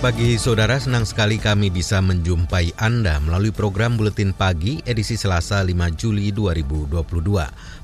Selamat 0.00 0.16
pagi 0.16 0.40
saudara, 0.40 0.76
senang 0.80 1.04
sekali 1.04 1.36
kami 1.36 1.68
bisa 1.68 2.00
menjumpai 2.00 2.72
Anda 2.80 3.20
melalui 3.20 3.52
program 3.52 4.00
Buletin 4.00 4.32
Pagi 4.32 4.80
edisi 4.88 5.12
Selasa 5.12 5.60
5 5.60 5.76
Juli 5.92 6.32
2022. 6.32 7.04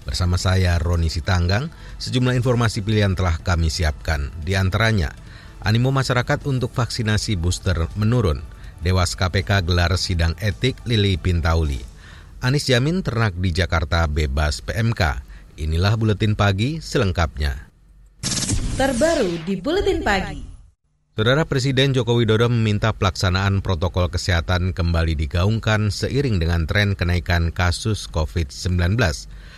Bersama 0.01 0.41
saya 0.41 0.81
Roni 0.81 1.13
Sitanggang, 1.13 1.69
sejumlah 2.01 2.33
informasi 2.41 2.81
pilihan 2.81 3.13
telah 3.13 3.37
kami 3.37 3.69
siapkan. 3.69 4.33
Di 4.41 4.57
antaranya, 4.57 5.13
animo 5.61 5.93
masyarakat 5.93 6.49
untuk 6.49 6.73
vaksinasi 6.73 7.37
booster 7.37 7.85
menurun. 8.01 8.41
Dewas 8.81 9.13
KPK 9.13 9.69
gelar 9.69 9.93
sidang 10.01 10.33
etik 10.41 10.81
Lili 10.89 11.21
Pintauli. 11.21 11.85
Anis 12.41 12.65
Jamin 12.65 13.05
ternak 13.05 13.37
di 13.37 13.53
Jakarta 13.53 14.09
bebas 14.09 14.65
PMK. 14.65 15.21
Inilah 15.61 15.93
Buletin 16.01 16.33
Pagi 16.33 16.81
selengkapnya. 16.81 17.69
Terbaru 18.81 19.45
di 19.45 19.61
Buletin 19.61 20.01
Pagi. 20.01 20.56
Saudara 21.17 21.49
Presiden 21.49 21.97
Joko 21.97 22.21
Widodo 22.21 22.45
meminta 22.53 22.93
pelaksanaan 22.93 23.65
protokol 23.65 24.13
kesehatan 24.13 24.77
kembali 24.77 25.17
digaungkan 25.17 25.89
seiring 25.89 26.37
dengan 26.37 26.69
tren 26.69 26.93
kenaikan 26.93 27.57
kasus 27.57 28.05
COVID-19. 28.13 29.01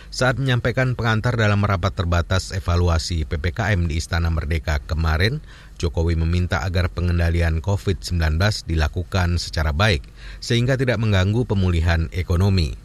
Saat 0.07 0.39
menyampaikan 0.39 0.95
pengantar 0.95 1.35
dalam 1.35 1.59
rapat 1.59 1.99
terbatas 1.99 2.55
evaluasi 2.55 3.27
PPKM 3.27 3.91
di 3.91 3.99
Istana 3.99 4.31
Merdeka 4.31 4.79
kemarin, 4.87 5.43
Jokowi 5.75 6.15
meminta 6.15 6.63
agar 6.63 6.87
pengendalian 6.87 7.59
COVID-19 7.59 8.39
dilakukan 8.63 9.35
secara 9.35 9.75
baik, 9.75 10.07
sehingga 10.39 10.79
tidak 10.79 10.95
mengganggu 11.03 11.43
pemulihan 11.43 12.07
ekonomi. 12.15 12.79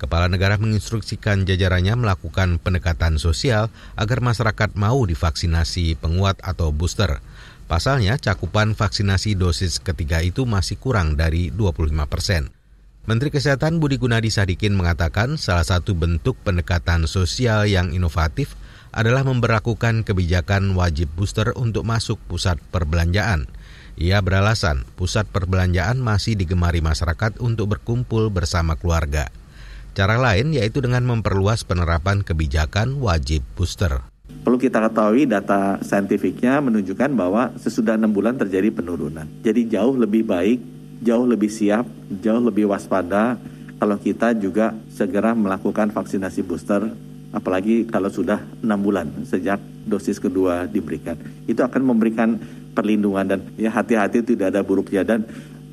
Kepala 0.00 0.32
negara 0.32 0.56
menginstruksikan 0.56 1.44
jajarannya 1.44 1.92
melakukan 1.94 2.56
pendekatan 2.56 3.20
sosial 3.20 3.68
agar 4.00 4.24
masyarakat 4.24 4.72
mau 4.80 5.04
divaksinasi 5.04 6.00
penguat 6.00 6.40
atau 6.40 6.72
booster. 6.72 7.20
Pasalnya, 7.64 8.20
cakupan 8.20 8.76
vaksinasi 8.76 9.40
dosis 9.40 9.80
ketiga 9.80 10.20
itu 10.20 10.44
masih 10.44 10.76
kurang 10.76 11.16
dari 11.16 11.48
25 11.48 12.04
persen. 12.04 12.52
Menteri 13.04 13.28
Kesehatan 13.28 13.84
Budi 13.84 14.00
Gunadi 14.00 14.32
Sadikin 14.32 14.72
mengatakan 14.76 15.36
salah 15.36 15.64
satu 15.64 15.92
bentuk 15.92 16.40
pendekatan 16.40 17.04
sosial 17.04 17.68
yang 17.68 17.92
inovatif 17.92 18.56
adalah 18.96 19.26
memperlakukan 19.28 20.08
kebijakan 20.08 20.72
wajib 20.72 21.12
booster 21.12 21.52
untuk 21.52 21.84
masuk 21.84 22.16
pusat 22.24 22.56
perbelanjaan. 22.72 23.44
Ia 24.00 24.24
beralasan 24.24 24.88
pusat 24.96 25.28
perbelanjaan 25.28 26.00
masih 26.00 26.38
digemari 26.38 26.80
masyarakat 26.80 27.42
untuk 27.44 27.76
berkumpul 27.76 28.32
bersama 28.32 28.78
keluarga. 28.80 29.28
Cara 29.92 30.16
lain 30.16 30.56
yaitu 30.56 30.80
dengan 30.80 31.04
memperluas 31.06 31.62
penerapan 31.62 32.24
kebijakan 32.24 32.98
wajib 33.04 33.44
booster. 33.52 34.13
Perlu 34.44 34.60
kita 34.60 34.76
ketahui 34.76 35.24
data 35.24 35.80
saintifiknya 35.80 36.60
menunjukkan 36.60 37.16
bahwa 37.16 37.56
sesudah 37.56 37.96
enam 37.96 38.12
bulan 38.12 38.36
terjadi 38.36 38.68
penurunan. 38.76 39.24
Jadi 39.40 39.72
jauh 39.72 39.96
lebih 39.96 40.20
baik, 40.20 40.60
jauh 41.00 41.24
lebih 41.24 41.48
siap, 41.48 41.88
jauh 42.20 42.44
lebih 42.44 42.68
waspada 42.68 43.40
kalau 43.80 43.96
kita 43.96 44.36
juga 44.36 44.76
segera 44.92 45.32
melakukan 45.32 45.96
vaksinasi 45.96 46.44
booster, 46.44 46.92
apalagi 47.32 47.88
kalau 47.88 48.12
sudah 48.12 48.36
enam 48.60 48.84
bulan 48.84 49.08
sejak 49.24 49.56
dosis 49.88 50.20
kedua 50.20 50.68
diberikan. 50.68 51.16
Itu 51.48 51.64
akan 51.64 51.80
memberikan 51.80 52.36
perlindungan 52.76 53.24
dan 53.24 53.40
ya 53.56 53.72
hati-hati 53.72 54.28
tidak 54.28 54.52
ada 54.52 54.60
buruknya 54.60 55.08
dan 55.08 55.24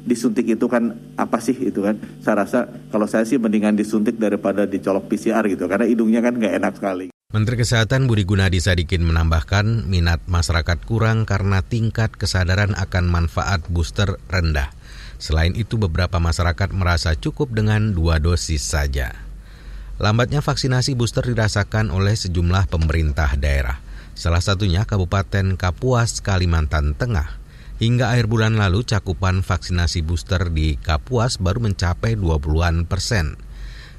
disuntik 0.08 0.48
itu 0.48 0.72
kan 0.72 0.96
apa 1.20 1.44
sih 1.44 1.60
itu 1.60 1.84
kan 1.84 2.00
saya 2.24 2.48
rasa 2.48 2.72
kalau 2.88 3.04
saya 3.04 3.28
sih 3.28 3.36
mendingan 3.36 3.76
disuntik 3.76 4.16
daripada 4.16 4.64
dicolok 4.64 5.12
PCR 5.12 5.44
gitu 5.52 5.68
karena 5.68 5.84
hidungnya 5.92 6.24
kan 6.24 6.40
nggak 6.40 6.56
enak 6.56 6.76
sekali. 6.80 7.11
Menteri 7.32 7.64
Kesehatan 7.64 8.12
Budi 8.12 8.28
Gunadi 8.28 8.60
Sadikin 8.60 9.08
menambahkan 9.08 9.88
minat 9.88 10.20
masyarakat 10.28 10.84
kurang 10.84 11.24
karena 11.24 11.64
tingkat 11.64 12.12
kesadaran 12.12 12.76
akan 12.76 13.08
manfaat 13.08 13.64
booster 13.72 14.20
rendah. 14.28 14.68
Selain 15.16 15.56
itu 15.56 15.80
beberapa 15.80 16.20
masyarakat 16.20 16.76
merasa 16.76 17.16
cukup 17.16 17.56
dengan 17.56 17.96
dua 17.96 18.20
dosis 18.20 18.68
saja. 18.68 19.16
Lambatnya 19.96 20.44
vaksinasi 20.44 20.92
booster 21.00 21.24
dirasakan 21.24 21.96
oleh 21.96 22.20
sejumlah 22.20 22.68
pemerintah 22.68 23.40
daerah. 23.40 23.80
Salah 24.12 24.44
satunya 24.44 24.84
Kabupaten 24.84 25.56
Kapuas, 25.56 26.20
Kalimantan 26.20 27.00
Tengah. 27.00 27.40
Hingga 27.80 28.12
akhir 28.12 28.28
bulan 28.28 28.60
lalu 28.60 28.84
cakupan 28.84 29.40
vaksinasi 29.40 30.04
booster 30.04 30.52
di 30.52 30.76
Kapuas 30.76 31.40
baru 31.40 31.64
mencapai 31.64 32.20
20-an 32.20 32.92
persen. 32.92 33.40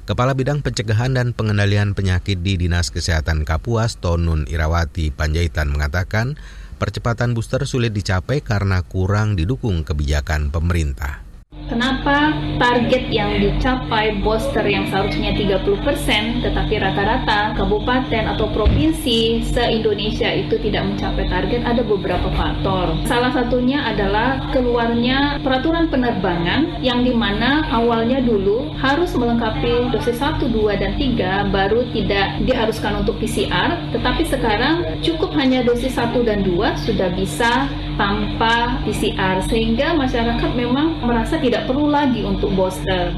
Kepala 0.03 0.35
Bidang 0.35 0.59
Pencegahan 0.59 1.15
dan 1.15 1.31
Pengendalian 1.31 1.95
Penyakit 1.95 2.43
di 2.43 2.59
Dinas 2.59 2.91
Kesehatan 2.91 3.47
Kapuas, 3.47 4.03
Tonun 4.03 4.43
Irawati 4.51 5.15
Panjaitan 5.15 5.71
mengatakan, 5.71 6.35
percepatan 6.75 7.31
booster 7.31 7.63
sulit 7.63 7.95
dicapai 7.95 8.43
karena 8.43 8.83
kurang 8.83 9.39
didukung 9.39 9.87
kebijakan 9.87 10.51
pemerintah. 10.51 11.23
Kenapa 11.63 12.35
target 12.59 13.07
yang 13.07 13.39
dicapai 13.39 14.19
booster 14.19 14.67
yang 14.67 14.83
seharusnya 14.91 15.31
30% 15.31 16.43
tetapi 16.43 16.73
rata-rata 16.75 17.55
kabupaten 17.55 18.35
atau 18.35 18.51
provinsi 18.51 19.39
se-Indonesia 19.47 20.27
itu 20.27 20.59
tidak 20.59 20.83
mencapai 20.91 21.23
target 21.31 21.63
ada 21.63 21.79
beberapa 21.79 22.27
faktor. 22.35 22.99
Salah 23.07 23.31
satunya 23.31 23.79
adalah 23.79 24.51
keluarnya 24.51 25.39
peraturan 25.39 25.87
penerbangan 25.87 26.83
yang 26.83 27.07
di 27.07 27.15
mana 27.15 27.63
awalnya 27.71 28.19
dulu 28.19 28.75
harus 28.83 29.15
melengkapi 29.15 29.87
dosis 29.95 30.19
1, 30.19 30.43
2, 30.51 30.75
dan 30.75 30.99
3 30.99 31.47
baru 31.47 31.87
tidak 31.95 32.43
diharuskan 32.43 33.07
untuk 33.07 33.15
PCR 33.23 33.79
tetapi 33.95 34.27
sekarang 34.27 34.99
cukup 34.99 35.31
hanya 35.39 35.63
dosis 35.63 35.95
1 35.95 36.11
dan 36.27 36.43
2 36.43 36.59
sudah 36.83 37.07
bisa 37.15 37.71
tanpa 37.95 38.81
PCR 38.83 39.43
sehingga 39.45 39.93
masyarakat 39.93 40.51
memang 40.57 41.05
merasa 41.05 41.37
tidak 41.37 41.69
perlu 41.69 41.89
lagi 41.89 42.25
untuk 42.25 42.53
booster. 42.53 43.13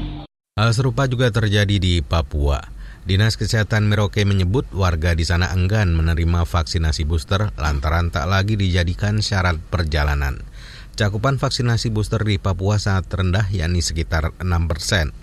Hal 0.56 0.70
serupa 0.72 1.04
juga 1.04 1.28
terjadi 1.28 1.76
di 1.76 2.00
Papua. 2.00 2.60
Dinas 3.06 3.38
Kesehatan 3.38 3.86
Merauke 3.86 4.26
menyebut 4.26 4.66
warga 4.74 5.14
di 5.14 5.22
sana 5.22 5.54
enggan 5.54 5.94
menerima 5.94 6.42
vaksinasi 6.42 7.06
booster 7.06 7.54
lantaran 7.54 8.10
tak 8.10 8.26
lagi 8.26 8.58
dijadikan 8.58 9.22
syarat 9.22 9.62
perjalanan. 9.70 10.42
Cakupan 10.96 11.38
vaksinasi 11.38 11.92
booster 11.94 12.24
di 12.24 12.40
Papua 12.42 12.80
sangat 12.82 13.12
rendah 13.12 13.46
yakni 13.52 13.78
sekitar 13.78 14.34
6 14.40 14.48
persen. 14.66 15.14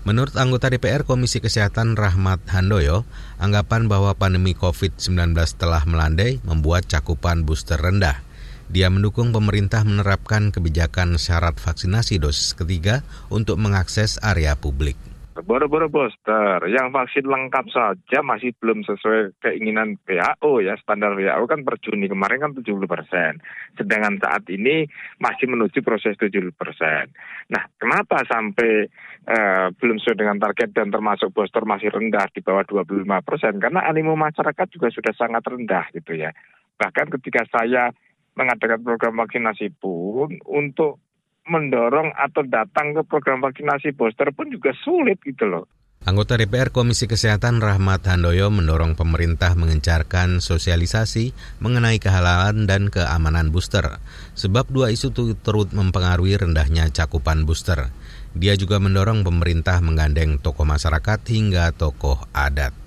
Menurut 0.00 0.32
anggota 0.38 0.72
DPR 0.72 1.04
Komisi 1.04 1.44
Kesehatan 1.44 1.92
Rahmat 1.92 2.40
Handoyo, 2.48 3.04
anggapan 3.36 3.84
bahwa 3.84 4.16
pandemi 4.16 4.56
COVID-19 4.56 5.36
telah 5.60 5.84
melandai 5.84 6.40
membuat 6.40 6.88
cakupan 6.88 7.44
booster 7.44 7.76
rendah. 7.76 8.24
Dia 8.70 8.86
mendukung 8.86 9.34
pemerintah 9.34 9.82
menerapkan 9.82 10.54
kebijakan 10.54 11.18
syarat 11.18 11.58
vaksinasi 11.58 12.22
dosis 12.22 12.54
ketiga 12.54 13.02
untuk 13.26 13.58
mengakses 13.58 14.22
area 14.22 14.54
publik. 14.54 14.94
Boro-boro 15.42 15.90
booster, 15.90 16.62
yang 16.70 16.94
vaksin 16.94 17.26
lengkap 17.26 17.66
saja 17.74 18.22
masih 18.22 18.54
belum 18.62 18.86
sesuai 18.86 19.42
keinginan 19.42 19.98
WHO 20.06 20.62
ya, 20.62 20.78
standar 20.78 21.18
WHO 21.18 21.50
kan 21.50 21.66
per 21.66 21.82
Juni 21.82 22.06
kemarin 22.06 22.38
kan 22.46 22.52
70 22.54 22.86
persen. 22.86 23.42
Sedangkan 23.74 24.22
saat 24.22 24.46
ini 24.54 24.86
masih 25.18 25.50
menuju 25.50 25.82
proses 25.82 26.14
70 26.14 26.54
persen. 26.54 27.10
Nah, 27.50 27.66
kenapa 27.74 28.22
sampai 28.22 28.86
uh, 29.26 29.74
belum 29.82 29.98
sesuai 29.98 30.14
dengan 30.14 30.38
target 30.38 30.70
dan 30.70 30.94
termasuk 30.94 31.34
booster 31.34 31.66
masih 31.66 31.90
rendah 31.90 32.30
di 32.30 32.38
bawah 32.38 32.62
25 32.62 33.02
persen? 33.26 33.58
Karena 33.58 33.82
animo 33.82 34.14
masyarakat 34.14 34.66
juga 34.70 34.94
sudah 34.94 35.10
sangat 35.18 35.42
rendah 35.42 35.90
gitu 35.90 36.14
ya. 36.14 36.30
Bahkan 36.78 37.06
ketika 37.18 37.42
saya 37.50 37.90
mengadakan 38.38 38.80
program 38.82 39.14
vaksinasi 39.20 39.74
pun 39.78 40.38
untuk 40.46 41.02
mendorong 41.48 42.14
atau 42.14 42.46
datang 42.46 42.94
ke 42.94 43.02
program 43.08 43.42
vaksinasi 43.42 43.96
booster 43.96 44.30
pun 44.30 44.52
juga 44.52 44.70
sulit 44.84 45.18
gitu 45.26 45.48
loh. 45.48 45.64
Anggota 46.00 46.40
DPR 46.40 46.72
Komisi 46.72 47.04
Kesehatan 47.04 47.60
Rahmat 47.60 48.08
Handoyo 48.08 48.48
mendorong 48.48 48.96
pemerintah 48.96 49.52
mengencarkan 49.52 50.40
sosialisasi 50.40 51.36
mengenai 51.60 52.00
kehalalan 52.00 52.64
dan 52.64 52.88
keamanan 52.88 53.52
booster, 53.52 54.00
sebab 54.32 54.64
dua 54.72 54.88
isu 54.96 55.12
itu 55.12 55.36
turut 55.36 55.68
mempengaruhi 55.76 56.40
rendahnya 56.40 56.88
cakupan 56.88 57.44
booster. 57.44 57.92
Dia 58.32 58.56
juga 58.56 58.80
mendorong 58.80 59.28
pemerintah 59.28 59.76
menggandeng 59.84 60.40
tokoh 60.40 60.64
masyarakat 60.64 61.20
hingga 61.28 61.76
tokoh 61.76 62.24
adat. 62.32 62.79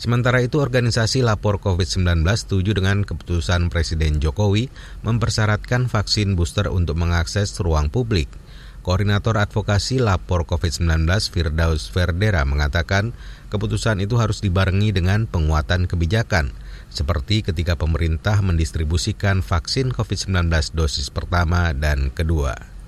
Sementara 0.00 0.40
itu, 0.40 0.56
organisasi 0.64 1.20
lapor 1.20 1.60
COVID-19 1.60 2.24
setuju 2.32 2.72
dengan 2.72 3.04
keputusan 3.04 3.68
Presiden 3.68 4.16
Jokowi 4.16 4.72
mempersyaratkan 5.04 5.92
vaksin 5.92 6.40
booster 6.40 6.72
untuk 6.72 6.96
mengakses 6.96 7.52
ruang 7.60 7.92
publik. 7.92 8.32
Koordinator 8.80 9.36
Advokasi 9.36 10.00
Lapor 10.00 10.48
COVID-19 10.48 11.04
Firdaus 11.28 11.92
Verdera 11.92 12.48
mengatakan 12.48 13.12
keputusan 13.52 14.00
itu 14.00 14.16
harus 14.16 14.40
dibarengi 14.40 14.88
dengan 14.88 15.28
penguatan 15.28 15.84
kebijakan, 15.84 16.48
seperti 16.88 17.44
ketika 17.44 17.76
pemerintah 17.76 18.40
mendistribusikan 18.40 19.44
vaksin 19.44 19.92
COVID-19 19.92 20.48
dosis 20.72 21.12
pertama 21.12 21.76
dan 21.76 22.08
kedua 22.08 22.79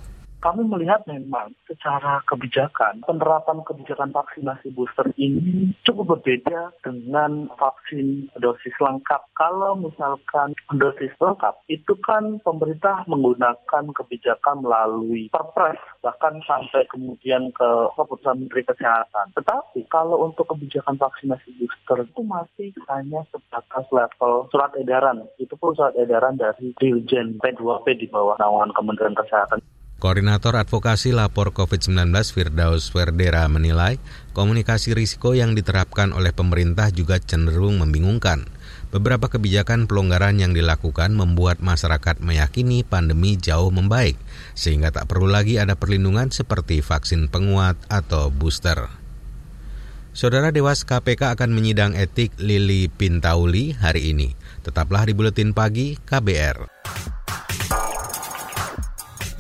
kami 0.42 0.66
melihat 0.66 1.06
memang 1.06 1.54
secara 1.70 2.18
kebijakan 2.26 3.06
penerapan 3.06 3.62
kebijakan 3.62 4.10
vaksinasi 4.10 4.74
booster 4.74 5.06
ini 5.14 5.70
cukup 5.86 6.18
berbeda 6.18 6.74
dengan 6.82 7.46
vaksin 7.54 8.26
dosis 8.42 8.74
lengkap. 8.82 9.22
Kalau 9.38 9.78
misalkan 9.78 10.58
dosis 10.74 11.14
lengkap 11.22 11.54
itu 11.70 11.94
kan 12.02 12.42
pemerintah 12.42 13.06
menggunakan 13.06 13.84
kebijakan 13.94 14.66
melalui 14.66 15.30
perpres 15.30 15.78
bahkan 16.02 16.42
sampai 16.42 16.82
kemudian 16.90 17.54
ke 17.54 17.70
keputusan 17.94 18.42
Menteri 18.42 18.66
Kesehatan. 18.66 19.30
Tetapi 19.38 19.86
kalau 19.86 20.26
untuk 20.26 20.50
kebijakan 20.50 20.98
vaksinasi 20.98 21.54
booster 21.62 22.02
itu 22.02 22.20
masih 22.26 22.74
hanya 22.90 23.22
sebatas 23.30 23.86
level 23.94 24.50
surat 24.50 24.74
edaran. 24.74 25.22
Itu 25.38 25.54
pun 25.54 25.78
surat 25.78 25.94
edaran 25.94 26.34
dari 26.34 26.74
Dirjen 26.82 27.38
P2P 27.38 27.86
di 28.02 28.06
bawah 28.10 28.34
naungan 28.42 28.74
Kementerian 28.74 29.14
Kesehatan. 29.14 29.62
Koordinator 30.02 30.58
Advokasi 30.58 31.14
Lapor 31.14 31.54
COVID-19 31.54 32.10
Firdaus 32.34 32.90
Verdera 32.90 33.46
menilai 33.46 34.02
komunikasi 34.34 34.98
risiko 34.98 35.30
yang 35.30 35.54
diterapkan 35.54 36.10
oleh 36.10 36.34
pemerintah 36.34 36.90
juga 36.90 37.22
cenderung 37.22 37.78
membingungkan. 37.78 38.50
Beberapa 38.90 39.30
kebijakan 39.30 39.86
pelonggaran 39.86 40.42
yang 40.42 40.58
dilakukan 40.58 41.14
membuat 41.14 41.62
masyarakat 41.62 42.18
meyakini 42.18 42.82
pandemi 42.82 43.38
jauh 43.38 43.70
membaik, 43.70 44.18
sehingga 44.58 44.90
tak 44.90 45.06
perlu 45.06 45.30
lagi 45.30 45.62
ada 45.62 45.78
perlindungan 45.78 46.34
seperti 46.34 46.82
vaksin 46.82 47.30
penguat 47.30 47.78
atau 47.86 48.34
booster. 48.34 48.90
Saudara 50.18 50.50
Dewas 50.50 50.82
KPK 50.82 51.38
akan 51.38 51.54
menyidang 51.54 51.94
etik 51.94 52.34
Lili 52.42 52.90
Pintauli 52.90 53.78
hari 53.78 54.10
ini. 54.10 54.34
Tetaplah 54.66 55.06
di 55.06 55.14
Buletin 55.14 55.54
Pagi 55.54 55.94
KBR. 55.94 57.21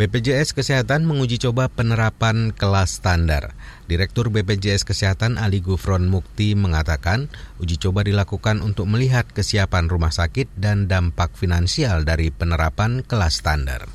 BPJS 0.00 0.56
Kesehatan 0.56 1.04
menguji 1.04 1.36
coba 1.36 1.68
penerapan 1.68 2.56
kelas 2.56 3.04
standar. 3.04 3.52
Direktur 3.84 4.32
BPJS 4.32 4.88
Kesehatan 4.88 5.36
Ali 5.36 5.60
Gufron 5.60 6.08
Mukti 6.08 6.56
mengatakan 6.56 7.28
uji 7.60 7.76
coba 7.76 8.00
dilakukan 8.00 8.64
untuk 8.64 8.88
melihat 8.88 9.28
kesiapan 9.28 9.92
rumah 9.92 10.08
sakit 10.08 10.56
dan 10.56 10.88
dampak 10.88 11.36
finansial 11.36 12.08
dari 12.08 12.32
penerapan 12.32 13.04
kelas 13.04 13.44
standar. 13.44 13.92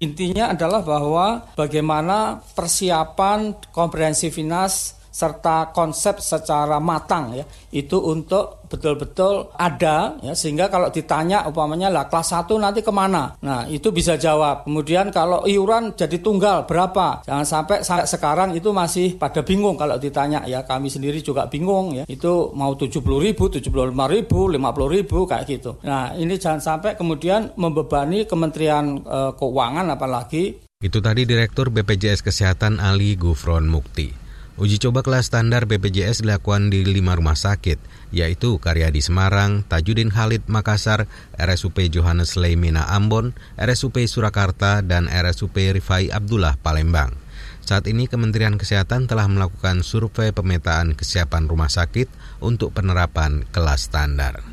Intinya 0.00 0.56
adalah 0.56 0.80
bahwa 0.80 1.52
bagaimana 1.52 2.40
persiapan 2.56 3.60
komprehensif 3.76 4.40
finas 4.40 4.99
serta 5.10 5.74
konsep 5.74 6.22
secara 6.22 6.78
matang 6.78 7.34
ya. 7.34 7.44
Itu 7.74 7.98
untuk 8.06 8.62
betul-betul 8.70 9.50
ada 9.58 10.14
ya 10.22 10.32
sehingga 10.32 10.70
kalau 10.70 10.94
ditanya 10.94 11.42
umpamanya 11.50 11.90
lah 11.90 12.06
kelas 12.06 12.30
1 12.46 12.54
nanti 12.62 12.80
ke 12.86 12.94
mana? 12.94 13.34
Nah 13.42 13.66
itu 13.66 13.90
bisa 13.90 14.14
jawab. 14.14 14.64
Kemudian 14.64 15.10
kalau 15.10 15.42
iuran 15.44 15.98
jadi 15.98 16.22
tunggal 16.22 16.64
berapa? 16.70 17.26
Jangan 17.26 17.46
sampai 17.46 17.76
sampai 17.82 18.06
sekarang 18.06 18.50
itu 18.54 18.70
masih 18.70 19.18
pada 19.18 19.42
bingung 19.42 19.74
kalau 19.74 19.98
ditanya 19.98 20.46
ya. 20.46 20.62
Kami 20.62 20.86
sendiri 20.86 21.18
juga 21.18 21.50
bingung 21.50 21.98
ya. 21.98 22.04
Itu 22.06 22.54
mau 22.54 22.78
70 22.78 23.02
ribu 23.02 23.50
75 23.50 24.14
ribu 24.14 24.40
50 24.46 24.94
ribu 24.96 25.18
kayak 25.26 25.44
gitu. 25.50 25.82
Nah 25.82 26.14
ini 26.14 26.38
jangan 26.38 26.62
sampai 26.62 26.94
kemudian 26.94 27.50
membebani 27.58 28.22
Kementerian 28.30 29.02
e, 29.02 29.18
Keuangan 29.34 29.90
apalagi. 29.90 30.54
Itu 30.80 31.02
tadi 31.02 31.28
Direktur 31.28 31.68
BPJS 31.68 32.24
Kesehatan 32.24 32.80
Ali 32.80 33.18
Gufron 33.18 33.68
Mukti 33.68 34.29
Uji 34.60 34.76
coba 34.76 35.00
kelas 35.00 35.32
standar 35.32 35.64
BPJS 35.64 36.20
dilakukan 36.20 36.68
di 36.68 36.84
lima 36.84 37.16
rumah 37.16 37.32
sakit, 37.32 37.80
yaitu 38.12 38.60
Karyadi 38.60 39.00
Semarang, 39.00 39.64
Tajudin 39.64 40.12
Khalid 40.12 40.44
Makassar, 40.52 41.08
RSUP 41.32 41.88
Johannes 41.88 42.36
Leimina 42.36 42.84
Ambon, 42.92 43.32
RSUP 43.56 44.04
Surakarta, 44.04 44.84
dan 44.84 45.08
RSUP 45.08 45.56
Rifai 45.56 46.12
Abdullah 46.12 46.60
Palembang. 46.60 47.16
Saat 47.64 47.88
ini 47.88 48.04
Kementerian 48.04 48.60
Kesehatan 48.60 49.08
telah 49.08 49.24
melakukan 49.32 49.80
survei 49.80 50.28
pemetaan 50.28 50.92
kesiapan 50.92 51.48
rumah 51.48 51.72
sakit 51.72 52.12
untuk 52.44 52.76
penerapan 52.76 53.48
kelas 53.56 53.88
standar. 53.88 54.44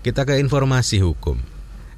Kita 0.00 0.24
ke 0.24 0.40
informasi 0.40 1.04
hukum. 1.04 1.55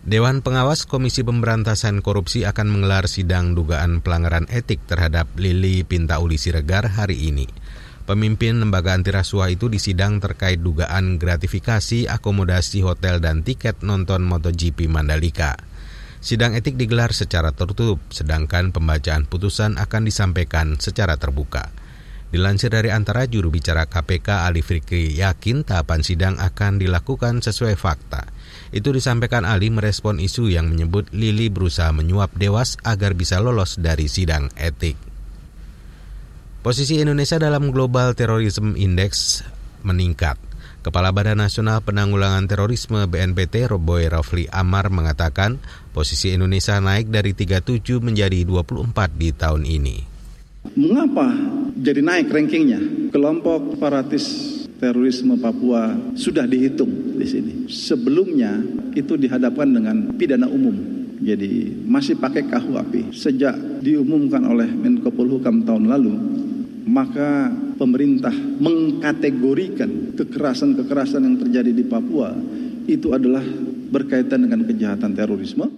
Dewan 0.08 0.40
Pengawas 0.40 0.88
Komisi 0.88 1.20
Pemberantasan 1.20 2.00
Korupsi 2.00 2.48
akan 2.48 2.72
menggelar 2.72 3.12
sidang 3.12 3.52
dugaan 3.52 4.00
pelanggaran 4.00 4.48
etik 4.48 4.80
terhadap 4.88 5.28
Lili 5.36 5.84
Pintauli 5.84 6.40
Siregar 6.40 6.88
hari 6.96 7.28
ini. 7.28 7.44
Pemimpin 8.08 8.56
lembaga 8.56 8.96
anti 8.96 9.12
rasuah 9.12 9.52
itu 9.52 9.68
disidang 9.68 10.16
terkait 10.16 10.64
dugaan 10.64 11.20
gratifikasi 11.20 12.08
akomodasi 12.08 12.80
hotel 12.88 13.20
dan 13.20 13.44
tiket 13.44 13.84
nonton 13.84 14.24
MotoGP 14.24 14.88
Mandalika. 14.88 15.60
Sidang 16.24 16.56
etik 16.56 16.80
digelar 16.80 17.12
secara 17.12 17.52
tertutup, 17.52 18.00
sedangkan 18.08 18.72
pembacaan 18.72 19.28
putusan 19.28 19.76
akan 19.76 20.08
disampaikan 20.08 20.80
secara 20.80 21.20
terbuka. 21.20 21.68
Dilansir 22.28 22.68
dari 22.68 22.92
antara 22.92 23.24
juru 23.24 23.48
bicara 23.48 23.88
KPK 23.88 24.44
Ali 24.44 24.60
Fikri 24.60 25.16
yakin 25.16 25.64
tahapan 25.64 26.04
sidang 26.04 26.36
akan 26.36 26.76
dilakukan 26.76 27.40
sesuai 27.40 27.72
fakta. 27.80 28.28
Itu 28.68 28.92
disampaikan 28.92 29.48
Ali 29.48 29.72
merespon 29.72 30.20
isu 30.20 30.52
yang 30.52 30.68
menyebut 30.68 31.08
Lili 31.16 31.48
berusaha 31.48 31.88
menyuap 31.88 32.36
Dewas 32.36 32.76
agar 32.84 33.16
bisa 33.16 33.40
lolos 33.40 33.80
dari 33.80 34.12
sidang 34.12 34.52
etik. 34.60 35.00
Posisi 36.60 37.00
Indonesia 37.00 37.40
dalam 37.40 37.72
Global 37.72 38.12
Terrorism 38.12 38.76
Index 38.76 39.40
meningkat. 39.80 40.36
Kepala 40.84 41.16
Badan 41.16 41.40
Nasional 41.40 41.80
Penanggulangan 41.80 42.44
Terorisme 42.44 43.08
BNPT 43.08 43.72
Roboy 43.72 44.04
Rafli 44.04 44.52
Amar 44.52 44.92
mengatakan 44.92 45.56
posisi 45.96 46.36
Indonesia 46.36 46.76
naik 46.76 47.08
dari 47.08 47.32
37 47.32 48.04
menjadi 48.04 48.44
24 48.44 48.84
di 49.16 49.28
tahun 49.32 49.64
ini. 49.64 50.17
Mengapa 50.78 51.30
jadi 51.78 52.02
naik 52.02 52.30
rankingnya? 52.30 53.10
Kelompok 53.14 53.78
separatis 53.78 54.24
terorisme 54.78 55.38
Papua 55.38 55.94
sudah 56.14 56.46
dihitung 56.46 57.18
di 57.18 57.26
sini. 57.26 57.52
Sebelumnya 57.66 58.58
itu 58.94 59.18
dihadapkan 59.18 59.70
dengan 59.70 60.14
pidana 60.14 60.46
umum. 60.46 60.74
Jadi 61.18 61.82
masih 61.82 62.14
pakai 62.18 62.46
KUHP. 62.46 63.10
Sejak 63.10 63.58
diumumkan 63.82 64.42
oleh 64.46 64.70
Menko 64.70 65.10
Polhukam 65.10 65.66
tahun 65.66 65.90
lalu, 65.90 66.14
maka 66.86 67.50
pemerintah 67.74 68.34
mengkategorikan 68.34 70.14
kekerasan-kekerasan 70.14 71.26
yang 71.26 71.36
terjadi 71.42 71.70
di 71.74 71.84
Papua 71.86 72.34
itu 72.86 73.12
adalah 73.12 73.42
berkaitan 73.90 74.46
dengan 74.46 74.62
kejahatan 74.62 75.12
terorisme 75.12 75.77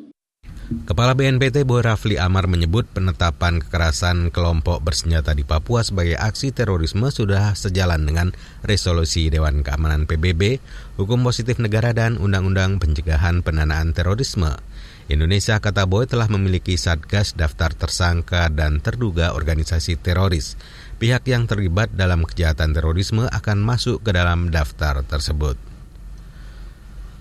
Kepala 0.70 1.18
BNPT 1.18 1.66
Boy 1.66 1.82
Rafli 1.82 2.14
Amar 2.14 2.46
menyebut 2.46 2.86
penetapan 2.86 3.58
kekerasan 3.58 4.30
kelompok 4.30 4.78
bersenjata 4.86 5.34
di 5.34 5.42
Papua 5.42 5.82
sebagai 5.82 6.14
aksi 6.14 6.54
terorisme 6.54 7.10
sudah 7.10 7.58
sejalan 7.58 8.06
dengan 8.06 8.30
resolusi 8.62 9.34
Dewan 9.34 9.66
Keamanan 9.66 10.06
PBB, 10.06 10.62
hukum 10.94 11.26
positif 11.26 11.58
negara 11.58 11.90
dan 11.90 12.22
Undang-Undang 12.22 12.78
Pencegahan 12.78 13.42
Pendanaan 13.42 13.90
Terorisme. 13.98 14.62
Indonesia, 15.10 15.58
kata 15.58 15.90
Boy, 15.90 16.06
telah 16.06 16.30
memiliki 16.30 16.78
satgas 16.78 17.34
daftar 17.34 17.74
tersangka 17.74 18.46
dan 18.46 18.78
terduga 18.78 19.34
organisasi 19.34 19.98
teroris. 19.98 20.54
Pihak 21.02 21.26
yang 21.26 21.50
terlibat 21.50 21.90
dalam 21.98 22.22
kejahatan 22.22 22.78
terorisme 22.78 23.26
akan 23.26 23.58
masuk 23.58 24.06
ke 24.06 24.14
dalam 24.14 24.54
daftar 24.54 25.02
tersebut. 25.02 25.69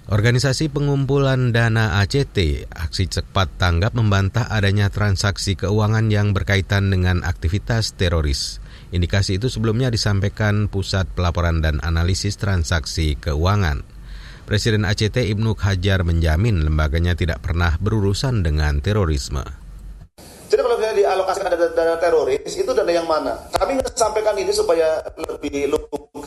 Organisasi 0.10 0.74
Pengumpulan 0.74 1.54
Dana 1.54 2.02
ACT, 2.02 2.66
Aksi 2.74 3.06
Cepat 3.14 3.46
Tanggap 3.62 3.94
membantah 3.94 4.50
adanya 4.50 4.90
transaksi 4.90 5.54
keuangan 5.54 6.10
yang 6.10 6.34
berkaitan 6.34 6.90
dengan 6.90 7.22
aktivitas 7.22 7.94
teroris. 7.94 8.58
Indikasi 8.90 9.38
itu 9.38 9.54
sebelumnya 9.54 9.94
disampaikan 9.94 10.66
Pusat 10.66 11.14
Pelaporan 11.14 11.62
dan 11.62 11.78
Analisis 11.86 12.42
Transaksi 12.42 13.22
Keuangan. 13.22 13.86
Presiden 14.50 14.82
ACT 14.82 15.30
Ibnu 15.30 15.54
Hajar 15.54 16.02
menjamin 16.02 16.66
lembaganya 16.66 17.14
tidak 17.14 17.46
pernah 17.46 17.78
berurusan 17.78 18.42
dengan 18.42 18.82
terorisme. 18.82 19.46
Jadi 20.50 20.58
kalau 20.66 20.82
dialokasikan 20.82 21.54
dana, 21.54 22.02
teroris 22.02 22.58
itu 22.58 22.72
dana 22.74 22.90
yang 22.90 23.06
mana? 23.06 23.38
Kami 23.54 23.78
sampaikan 23.94 24.34
ini 24.34 24.50
supaya 24.50 25.06
lebih 25.14 25.70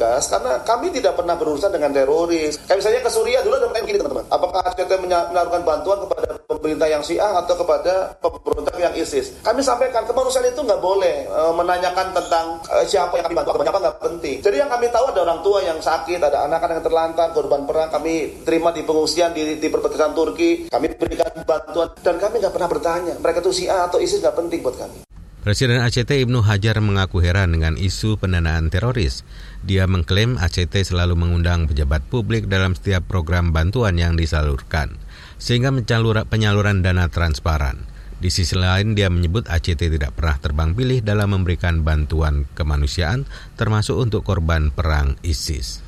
lugas 0.03 0.27
karena 0.27 0.53
kami 0.67 0.91
tidak 0.91 1.15
pernah 1.15 1.39
berurusan 1.39 1.71
dengan 1.71 1.95
teroris. 1.95 2.59
Kayak 2.67 2.79
misalnya 2.83 3.01
ke 3.07 3.11
Suriah 3.15 3.43
dulu 3.47 3.55
ada 3.55 3.67
pertanyaan 3.71 3.87
gini 3.87 3.99
teman-teman. 4.03 4.27
Apakah 4.35 4.61
ACT 4.67 4.93
melakukan 4.99 5.63
bantuan 5.63 5.99
kepada 6.03 6.27
pemerintah 6.51 6.89
yang 6.91 7.03
Syiah 7.07 7.33
atau 7.39 7.55
kepada 7.55 7.95
pemberontak 8.19 8.77
yang 8.83 8.95
ISIS? 8.99 9.39
Kami 9.47 9.63
sampaikan 9.63 10.03
kemanusiaan 10.03 10.51
itu 10.51 10.59
nggak 10.59 10.83
boleh 10.83 11.17
e, 11.31 11.41
menanyakan 11.55 12.07
tentang 12.11 12.47
e, 12.67 12.77
siapa 12.83 13.15
yang 13.15 13.31
kami 13.31 13.35
bantu, 13.39 13.51
apa 13.63 13.79
nggak 13.79 13.99
penting. 14.03 14.37
Jadi 14.43 14.57
yang 14.59 14.71
kami 14.71 14.87
tahu 14.91 15.05
ada 15.15 15.21
orang 15.23 15.41
tua 15.47 15.59
yang 15.63 15.79
sakit, 15.79 16.19
ada 16.19 16.39
anak-anak 16.51 16.83
yang 16.83 16.87
terlantar, 16.91 17.27
korban 17.31 17.63
perang 17.63 17.91
kami 17.95 18.43
terima 18.43 18.75
di 18.75 18.83
pengungsian 18.83 19.31
di, 19.31 19.63
di 19.63 19.69
perbatasan 19.71 20.19
Turki, 20.19 20.67
kami 20.67 20.99
berikan 20.99 21.31
bantuan 21.47 21.95
dan 22.03 22.19
kami 22.19 22.43
nggak 22.43 22.55
pernah 22.55 22.69
bertanya 22.71 23.15
mereka 23.23 23.39
itu 23.39 23.63
Syiah 23.63 23.87
atau 23.87 24.03
ISIS 24.03 24.19
nggak 24.19 24.35
penting 24.35 24.59
buat 24.67 24.75
kami. 24.75 25.07
Presiden 25.43 25.83
ACT 25.83 26.23
Ibnu 26.23 26.39
Hajar 26.47 26.79
mengaku 26.79 27.19
heran 27.19 27.51
dengan 27.51 27.75
isu 27.75 28.15
pendanaan 28.15 28.71
teroris. 28.71 29.27
Dia 29.63 29.87
mengklaim 29.87 30.43
ACT 30.43 30.75
selalu 30.83 31.15
mengundang 31.15 31.71
pejabat 31.71 32.03
publik 32.11 32.51
dalam 32.51 32.75
setiap 32.75 33.07
program 33.07 33.55
bantuan 33.55 33.95
yang 33.95 34.19
disalurkan, 34.19 34.99
sehingga 35.39 35.71
mencalur 35.71 36.19
penyaluran 36.27 36.83
dana 36.83 37.07
transparan. 37.07 37.87
Di 38.23 38.31
sisi 38.31 38.55
lain, 38.55 38.95
dia 38.95 39.11
menyebut 39.11 39.47
ACT 39.51 39.87
tidak 39.87 40.15
pernah 40.15 40.39
terbang 40.39 40.75
pilih 40.75 41.03
dalam 41.03 41.35
memberikan 41.35 41.83
bantuan 41.83 42.47
kemanusiaan, 42.55 43.27
termasuk 43.59 43.99
untuk 43.99 44.23
korban 44.23 44.71
perang 44.71 45.19
ISIS. 45.27 45.83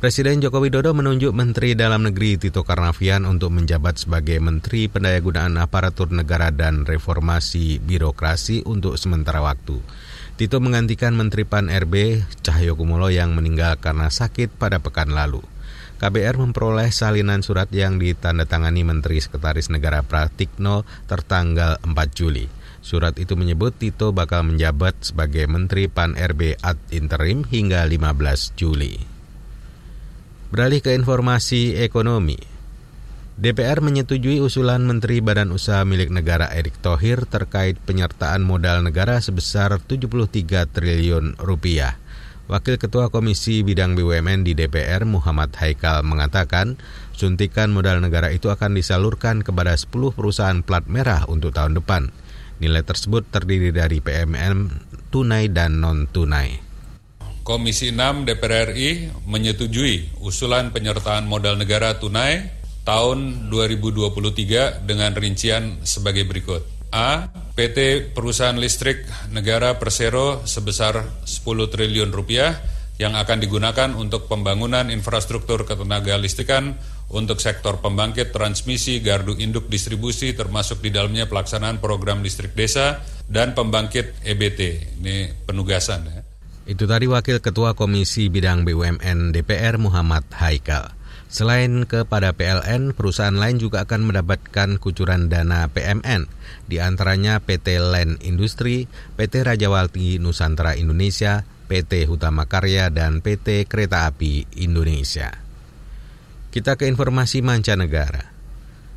Presiden 0.00 0.40
Joko 0.40 0.64
Widodo 0.64 0.96
menunjuk 0.96 1.36
Menteri 1.36 1.76
Dalam 1.76 2.08
Negeri 2.08 2.40
Tito 2.40 2.64
Karnavian 2.64 3.28
untuk 3.28 3.52
menjabat 3.52 4.00
sebagai 4.00 4.40
Menteri 4.40 4.88
Pendayagunaan 4.88 5.60
Aparatur 5.60 6.08
Negara 6.08 6.48
dan 6.48 6.88
Reformasi 6.88 7.84
Birokrasi 7.84 8.64
untuk 8.64 8.96
sementara 8.96 9.44
waktu. 9.44 9.76
Tito 10.40 10.56
menggantikan 10.56 11.12
Menteri 11.12 11.44
Pan 11.44 11.68
RB 11.68 12.24
Cahyo 12.40 12.72
Kumolo 12.72 13.12
yang 13.12 13.36
meninggal 13.36 13.76
karena 13.76 14.08
sakit 14.08 14.56
pada 14.56 14.80
pekan 14.80 15.12
lalu. 15.12 15.44
KBR 16.00 16.40
memperoleh 16.40 16.88
salinan 16.88 17.44
surat 17.44 17.68
yang 17.68 18.00
ditandatangani 18.00 18.80
Menteri 18.80 19.20
Sekretaris 19.20 19.68
Negara 19.68 20.00
Pratikno 20.00 20.88
tertanggal 21.04 21.76
4 21.84 21.92
Juli. 22.16 22.48
Surat 22.80 23.20
itu 23.20 23.36
menyebut 23.36 23.76
Tito 23.76 24.16
bakal 24.16 24.48
menjabat 24.48 25.12
sebagai 25.12 25.44
Menteri 25.44 25.92
Pan 25.92 26.16
RB 26.16 26.56
ad 26.64 26.80
interim 26.88 27.44
hingga 27.44 27.84
15 27.84 28.56
Juli. 28.56 28.96
Beralih 30.48 30.80
ke 30.80 30.96
informasi 30.96 31.76
ekonomi. 31.84 32.49
DPR 33.40 33.80
menyetujui 33.80 34.36
usulan 34.36 34.84
Menteri 34.84 35.24
Badan 35.24 35.48
Usaha 35.56 35.80
Milik 35.88 36.12
Negara 36.12 36.52
Erick 36.52 36.76
Thohir 36.84 37.24
terkait 37.24 37.80
penyertaan 37.88 38.44
modal 38.44 38.84
negara 38.84 39.16
sebesar 39.16 39.80
73 39.80 40.68
triliun 40.68 41.40
rupiah. 41.40 41.96
Wakil 42.52 42.76
Ketua 42.76 43.08
Komisi 43.08 43.64
Bidang 43.64 43.96
BUMN 43.96 44.44
di 44.44 44.52
DPR 44.52 45.08
Muhammad 45.08 45.56
Haikal 45.56 46.04
mengatakan 46.04 46.76
suntikan 47.16 47.72
modal 47.72 48.04
negara 48.04 48.28
itu 48.28 48.52
akan 48.52 48.76
disalurkan 48.76 49.40
kepada 49.40 49.72
10 49.72 49.88
perusahaan 50.12 50.60
plat 50.60 50.84
merah 50.84 51.24
untuk 51.24 51.56
tahun 51.56 51.80
depan. 51.80 52.12
Nilai 52.60 52.84
tersebut 52.84 53.24
terdiri 53.32 53.72
dari 53.72 54.04
PMN 54.04 54.68
tunai 55.08 55.48
dan 55.48 55.80
non-tunai. 55.80 56.60
Komisi 57.40 57.88
6 57.88 58.28
DPR 58.28 58.76
RI 58.76 59.08
menyetujui 59.24 60.20
usulan 60.20 60.76
penyertaan 60.76 61.24
modal 61.24 61.56
negara 61.56 61.96
tunai 61.96 62.59
tahun 62.90 63.46
2023 63.54 64.82
dengan 64.82 65.14
rincian 65.14 65.78
sebagai 65.86 66.26
berikut. 66.26 66.66
A. 66.90 67.30
PT 67.54 68.10
Perusahaan 68.10 68.58
Listrik 68.58 69.06
Negara 69.30 69.78
Persero 69.78 70.42
sebesar 70.42 71.22
10 71.22 71.70
triliun 71.70 72.10
rupiah 72.10 72.58
yang 72.98 73.14
akan 73.14 73.38
digunakan 73.38 73.94
untuk 73.94 74.26
pembangunan 74.26 74.90
infrastruktur 74.90 75.62
ketenaga 75.70 76.18
listrikan 76.18 76.74
untuk 77.14 77.38
sektor 77.38 77.78
pembangkit 77.78 78.34
transmisi, 78.34 78.98
gardu 78.98 79.38
induk 79.38 79.70
distribusi 79.70 80.34
termasuk 80.34 80.82
di 80.82 80.90
dalamnya 80.90 81.30
pelaksanaan 81.30 81.78
program 81.78 82.26
listrik 82.26 82.58
desa 82.58 83.06
dan 83.30 83.54
pembangkit 83.54 84.18
EBT. 84.26 84.60
Ini 84.98 85.46
penugasan 85.46 86.10
ya. 86.10 86.20
Itu 86.66 86.90
tadi 86.90 87.06
Wakil 87.06 87.38
Ketua 87.38 87.78
Komisi 87.78 88.26
Bidang 88.26 88.66
BUMN 88.66 89.30
DPR 89.30 89.78
Muhammad 89.78 90.26
Haikal. 90.34 90.99
Selain 91.30 91.86
kepada 91.86 92.34
PLN, 92.34 92.90
perusahaan 92.90 93.38
lain 93.38 93.62
juga 93.62 93.86
akan 93.86 94.10
mendapatkan 94.10 94.82
kucuran 94.82 95.30
dana 95.30 95.70
PMN, 95.70 96.26
di 96.66 96.82
antaranya 96.82 97.38
PT 97.38 97.78
Land 97.78 98.18
Industri, 98.26 98.90
PT 99.14 99.46
Rajawalti 99.46 100.18
Nusantara 100.18 100.74
Indonesia, 100.74 101.46
PT 101.70 102.10
Hutama 102.10 102.50
Karya, 102.50 102.90
dan 102.90 103.22
PT 103.22 103.70
Kereta 103.70 104.10
Api 104.10 104.58
Indonesia. 104.58 105.30
Kita 106.50 106.74
ke 106.74 106.90
informasi 106.90 107.46
mancanegara. 107.46 108.34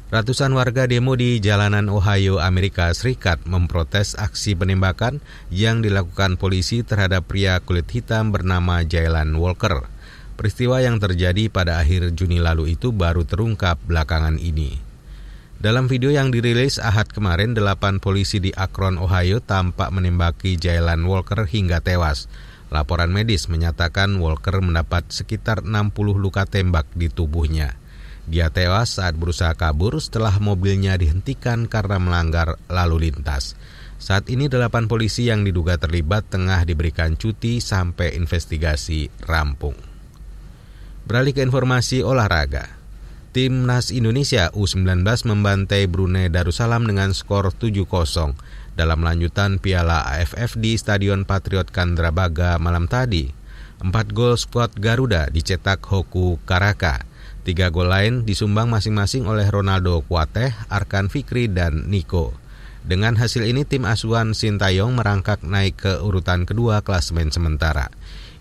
Ratusan 0.10 0.58
warga 0.58 0.90
demo 0.90 1.14
di 1.14 1.38
jalanan 1.38 1.86
Ohio, 1.86 2.42
Amerika 2.42 2.90
Serikat 2.98 3.46
memprotes 3.46 4.18
aksi 4.18 4.58
penembakan 4.58 5.22
yang 5.54 5.86
dilakukan 5.86 6.42
polisi 6.42 6.82
terhadap 6.82 7.30
pria 7.30 7.62
kulit 7.62 7.86
hitam 7.94 8.34
bernama 8.34 8.82
Jalen 8.82 9.38
Walker. 9.38 9.93
Peristiwa 10.34 10.82
yang 10.82 10.98
terjadi 10.98 11.46
pada 11.54 11.78
akhir 11.78 12.18
Juni 12.18 12.42
lalu 12.42 12.74
itu 12.74 12.90
baru 12.90 13.22
terungkap 13.22 13.78
belakangan 13.86 14.42
ini. 14.42 14.82
Dalam 15.62 15.86
video 15.86 16.10
yang 16.10 16.34
dirilis 16.34 16.82
Ahad 16.82 17.14
kemarin, 17.14 17.54
delapan 17.54 18.02
polisi 18.02 18.42
di 18.42 18.50
Akron, 18.52 18.98
Ohio 18.98 19.40
tampak 19.40 19.94
menembaki 19.94 20.58
Jalen 20.58 21.06
Walker 21.06 21.46
hingga 21.46 21.80
tewas. 21.80 22.26
Laporan 22.74 23.14
medis 23.14 23.46
menyatakan 23.46 24.18
Walker 24.18 24.60
mendapat 24.60 25.06
sekitar 25.14 25.62
60 25.62 25.94
luka 26.18 26.50
tembak 26.50 26.90
di 26.98 27.08
tubuhnya. 27.08 27.78
Dia 28.26 28.50
tewas 28.50 28.98
saat 28.98 29.14
berusaha 29.14 29.54
kabur 29.54 30.02
setelah 30.02 30.34
mobilnya 30.42 30.98
dihentikan 30.98 31.70
karena 31.70 32.02
melanggar 32.02 32.58
lalu 32.74 33.08
lintas. 33.08 33.54
Saat 34.02 34.34
ini 34.34 34.50
delapan 34.50 34.90
polisi 34.90 35.30
yang 35.30 35.46
diduga 35.46 35.78
terlibat 35.78 36.28
tengah 36.28 36.66
diberikan 36.66 37.16
cuti 37.16 37.62
sampai 37.62 38.18
investigasi 38.18 39.08
rampung. 39.30 39.93
Beralih 41.04 41.36
ke 41.36 41.44
informasi 41.44 42.00
olahraga. 42.00 42.80
Timnas 43.36 43.92
Indonesia 43.92 44.48
U19 44.56 45.04
membantai 45.28 45.84
Brunei 45.84 46.32
Darussalam 46.32 46.88
dengan 46.88 47.12
skor 47.12 47.52
7-0 47.52 47.84
dalam 48.80 49.00
lanjutan 49.04 49.60
Piala 49.60 50.08
AFF 50.08 50.56
di 50.56 50.80
Stadion 50.80 51.28
Patriot 51.28 51.68
Kandrabaga 51.76 52.56
malam 52.56 52.88
tadi. 52.88 53.28
Empat 53.84 54.16
gol 54.16 54.40
skuad 54.40 54.80
Garuda 54.80 55.28
dicetak 55.28 55.84
Hoku 55.84 56.40
Karaka. 56.48 57.04
Tiga 57.44 57.68
gol 57.68 57.92
lain 57.92 58.24
disumbang 58.24 58.72
masing-masing 58.72 59.28
oleh 59.28 59.52
Ronaldo 59.52 60.08
Kuateh, 60.08 60.56
Arkan 60.72 61.12
Fikri, 61.12 61.52
dan 61.52 61.92
Nico. 61.92 62.32
Dengan 62.84 63.20
hasil 63.20 63.44
ini 63.44 63.68
tim 63.68 63.84
asuhan 63.84 64.32
Sintayong 64.32 64.96
merangkak 64.96 65.44
naik 65.44 65.84
ke 65.84 66.00
urutan 66.00 66.48
kedua 66.48 66.80
klasemen 66.80 67.28
sementara. 67.28 67.92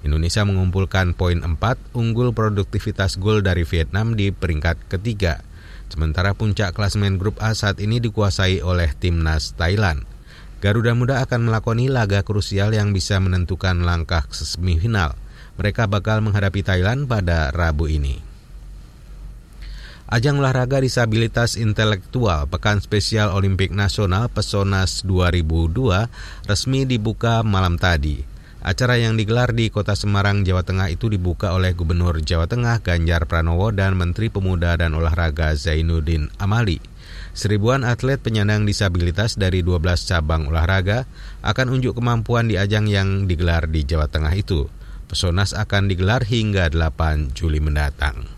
Indonesia 0.02 0.42
mengumpulkan 0.42 1.14
poin 1.14 1.38
4, 1.38 1.54
unggul 1.94 2.34
produktivitas 2.34 3.22
gol 3.22 3.42
dari 3.42 3.62
Vietnam 3.62 4.18
di 4.18 4.34
peringkat 4.34 4.90
ketiga. 4.90 5.46
Sementara 5.86 6.34
puncak 6.34 6.74
klasemen 6.74 7.22
grup 7.22 7.38
A 7.38 7.54
saat 7.54 7.78
ini 7.78 8.02
dikuasai 8.02 8.66
oleh 8.66 8.90
timnas 8.98 9.54
Thailand. 9.54 10.02
Garuda 10.62 10.94
Muda 10.94 11.22
akan 11.22 11.50
melakoni 11.50 11.90
laga 11.90 12.22
krusial 12.22 12.74
yang 12.74 12.94
bisa 12.94 13.18
menentukan 13.18 13.82
langkah 13.82 14.26
semifinal. 14.30 15.18
Mereka 15.58 15.90
bakal 15.90 16.22
menghadapi 16.22 16.62
Thailand 16.62 17.10
pada 17.10 17.50
Rabu 17.50 17.90
ini. 17.90 18.22
Ajang 20.12 20.44
olahraga 20.44 20.76
disabilitas 20.76 21.56
intelektual 21.56 22.44
Pekan 22.44 22.84
Spesial 22.84 23.32
Olimpik 23.32 23.72
Nasional 23.72 24.28
Pesonas 24.28 25.08
2002 25.08 26.48
resmi 26.48 26.84
dibuka 26.84 27.40
malam 27.40 27.80
tadi. 27.80 28.31
Acara 28.62 28.94
yang 28.94 29.18
digelar 29.18 29.50
di 29.50 29.74
Kota 29.74 29.98
Semarang, 29.98 30.46
Jawa 30.46 30.62
Tengah 30.62 30.86
itu 30.86 31.10
dibuka 31.10 31.50
oleh 31.50 31.74
Gubernur 31.74 32.22
Jawa 32.22 32.46
Tengah 32.46 32.78
Ganjar 32.78 33.26
Pranowo 33.26 33.74
dan 33.74 33.98
Menteri 33.98 34.30
Pemuda 34.30 34.78
dan 34.78 34.94
Olahraga 34.94 35.50
Zainuddin 35.58 36.30
Amali. 36.38 36.78
Seribuan 37.34 37.82
atlet 37.82 38.22
penyandang 38.22 38.62
disabilitas 38.62 39.34
dari 39.34 39.66
12 39.66 39.82
cabang 40.06 40.46
olahraga 40.46 41.10
akan 41.42 41.74
unjuk 41.74 41.98
kemampuan 41.98 42.46
di 42.46 42.54
ajang 42.54 42.86
yang 42.86 43.26
digelar 43.26 43.66
di 43.66 43.82
Jawa 43.82 44.06
Tengah 44.06 44.30
itu. 44.38 44.70
Pesonas 45.10 45.58
akan 45.58 45.90
digelar 45.90 46.22
hingga 46.22 46.70
8 46.70 47.34
Juli 47.34 47.58
mendatang. 47.58 48.30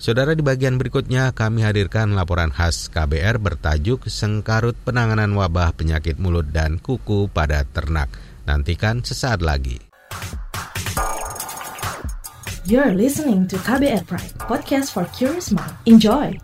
Saudara 0.00 0.32
di 0.32 0.40
bagian 0.40 0.80
berikutnya 0.80 1.36
kami 1.36 1.60
hadirkan 1.68 2.16
laporan 2.16 2.48
khas 2.48 2.88
KBR 2.88 3.44
bertajuk 3.44 4.08
Sengkarut 4.08 4.76
Penanganan 4.88 5.36
Wabah 5.36 5.76
Penyakit 5.76 6.16
Mulut 6.16 6.48
dan 6.48 6.80
Kuku 6.80 7.28
pada 7.28 7.60
Ternak. 7.68 8.25
Nantikan 8.46 9.02
sesaat 9.02 9.42
lagi. 9.42 9.82
You're 12.62 12.94
listening 12.94 13.50
to 13.50 13.58
KBR 13.58 14.06
Pride, 14.06 14.34
podcast 14.38 14.94
for 14.94 15.02
curious 15.10 15.50
mind. 15.50 15.74
Enjoy! 15.86 16.34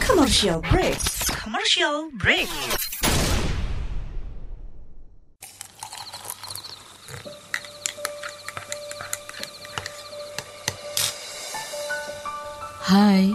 Commercial 0.00 0.64
break. 0.64 0.96
Commercial 1.36 2.08
break. 2.16 2.48
Hai, 12.86 13.34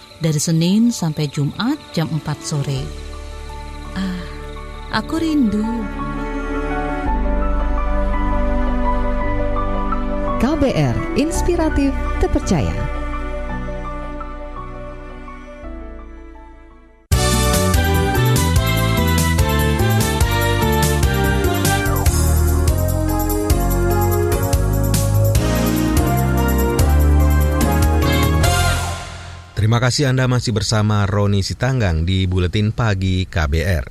dari 0.21 0.37
Senin 0.37 0.93
sampai 0.93 1.25
Jumat 1.27 1.81
jam 1.91 2.07
4 2.13 2.21
sore. 2.45 2.81
Ah, 3.97 4.23
aku 5.01 5.17
rindu. 5.17 5.65
KBR 10.41 11.17
Inspiratif 11.21 11.93
Terpercaya. 12.17 12.90
Terima 29.71 29.87
kasih 29.87 30.11
Anda 30.11 30.27
masih 30.27 30.51
bersama 30.51 31.07
Roni 31.07 31.47
Sitanggang 31.47 32.03
di 32.03 32.27
Buletin 32.27 32.75
Pagi 32.75 33.23
KBR. 33.23 33.87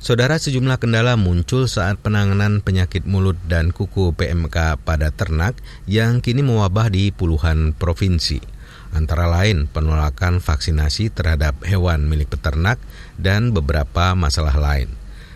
Saudara 0.00 0.40
sejumlah 0.40 0.80
kendala 0.80 1.20
muncul 1.20 1.68
saat 1.68 2.00
penanganan 2.00 2.64
penyakit 2.64 3.04
mulut 3.04 3.36
dan 3.44 3.76
kuku 3.76 4.16
PMK 4.16 4.80
pada 4.80 5.12
ternak 5.12 5.60
yang 5.84 6.24
kini 6.24 6.40
mewabah 6.40 6.88
di 6.88 7.12
puluhan 7.12 7.76
provinsi. 7.76 8.40
Antara 8.96 9.28
lain 9.28 9.68
penolakan 9.68 10.40
vaksinasi 10.40 11.12
terhadap 11.12 11.60
hewan 11.60 12.08
milik 12.08 12.32
peternak 12.32 12.80
dan 13.20 13.52
beberapa 13.52 14.16
masalah 14.16 14.56
lain. 14.56 14.88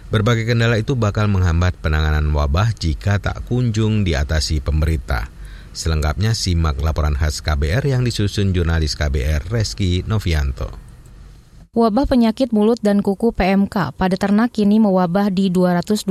Berbagai 0.08 0.48
kendala 0.48 0.80
itu 0.80 0.96
bakal 0.96 1.28
menghambat 1.28 1.76
penanganan 1.84 2.32
wabah 2.32 2.72
jika 2.72 3.20
tak 3.20 3.44
kunjung 3.44 4.08
diatasi 4.08 4.64
pemerintah. 4.64 5.35
Selengkapnya 5.76 6.32
simak 6.32 6.80
laporan 6.80 7.12
khas 7.12 7.44
KBR 7.44 7.84
yang 7.84 8.00
disusun 8.00 8.56
jurnalis 8.56 8.96
KBR 8.96 9.52
Reski 9.52 10.00
Novianto. 10.08 10.72
Wabah 11.76 12.08
penyakit 12.08 12.56
mulut 12.56 12.80
dan 12.80 13.04
kuku 13.04 13.36
PMK 13.36 13.92
pada 13.92 14.16
ternak 14.16 14.56
kini 14.56 14.80
mewabah 14.80 15.28
di 15.28 15.52
220 15.52 16.08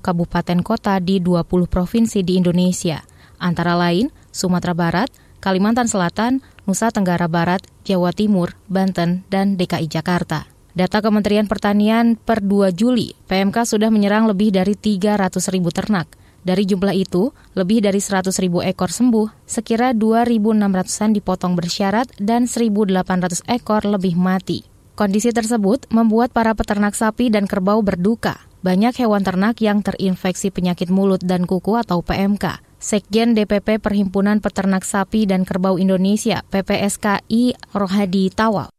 kabupaten 0.00 0.64
kota 0.64 0.96
di 0.96 1.20
20 1.20 1.44
provinsi 1.68 2.24
di 2.24 2.40
Indonesia, 2.40 3.04
antara 3.36 3.76
lain 3.76 4.08
Sumatera 4.32 4.72
Barat, 4.72 5.12
Kalimantan 5.44 5.92
Selatan, 5.92 6.40
Nusa 6.64 6.88
Tenggara 6.88 7.28
Barat, 7.28 7.60
Jawa 7.84 8.16
Timur, 8.16 8.56
Banten, 8.72 9.28
dan 9.28 9.60
DKI 9.60 9.92
Jakarta. 9.92 10.48
Data 10.72 11.04
Kementerian 11.04 11.44
Pertanian 11.44 12.16
per 12.16 12.40
2 12.40 12.72
Juli, 12.72 13.12
PMK 13.28 13.68
sudah 13.68 13.92
menyerang 13.92 14.24
lebih 14.24 14.56
dari 14.56 14.72
300 14.72 15.36
ribu 15.52 15.68
ternak. 15.68 16.21
Dari 16.42 16.66
jumlah 16.66 16.90
itu, 16.90 17.30
lebih 17.54 17.86
dari 17.86 18.02
100 18.02 18.34
ribu 18.42 18.66
ekor 18.66 18.90
sembuh, 18.90 19.46
sekira 19.46 19.94
2.600-an 19.94 21.14
dipotong 21.14 21.54
bersyarat 21.54 22.10
dan 22.18 22.50
1.800 22.50 23.46
ekor 23.46 23.86
lebih 23.86 24.18
mati. 24.18 24.66
Kondisi 24.98 25.30
tersebut 25.30 25.86
membuat 25.94 26.34
para 26.34 26.52
peternak 26.52 26.98
sapi 26.98 27.30
dan 27.30 27.46
kerbau 27.46 27.80
berduka. 27.80 28.42
Banyak 28.62 28.94
hewan 28.98 29.26
ternak 29.26 29.58
yang 29.58 29.82
terinfeksi 29.82 30.54
penyakit 30.54 30.90
mulut 30.90 31.22
dan 31.22 31.46
kuku 31.46 31.74
atau 31.78 32.02
PMK. 32.02 32.62
Sekjen 32.82 33.38
DPP 33.38 33.78
Perhimpunan 33.78 34.42
Peternak 34.42 34.82
Sapi 34.82 35.22
dan 35.22 35.46
Kerbau 35.46 35.78
Indonesia 35.78 36.42
PPSKI 36.50 37.54
Rohadi 37.74 38.26
Tawal. 38.34 38.74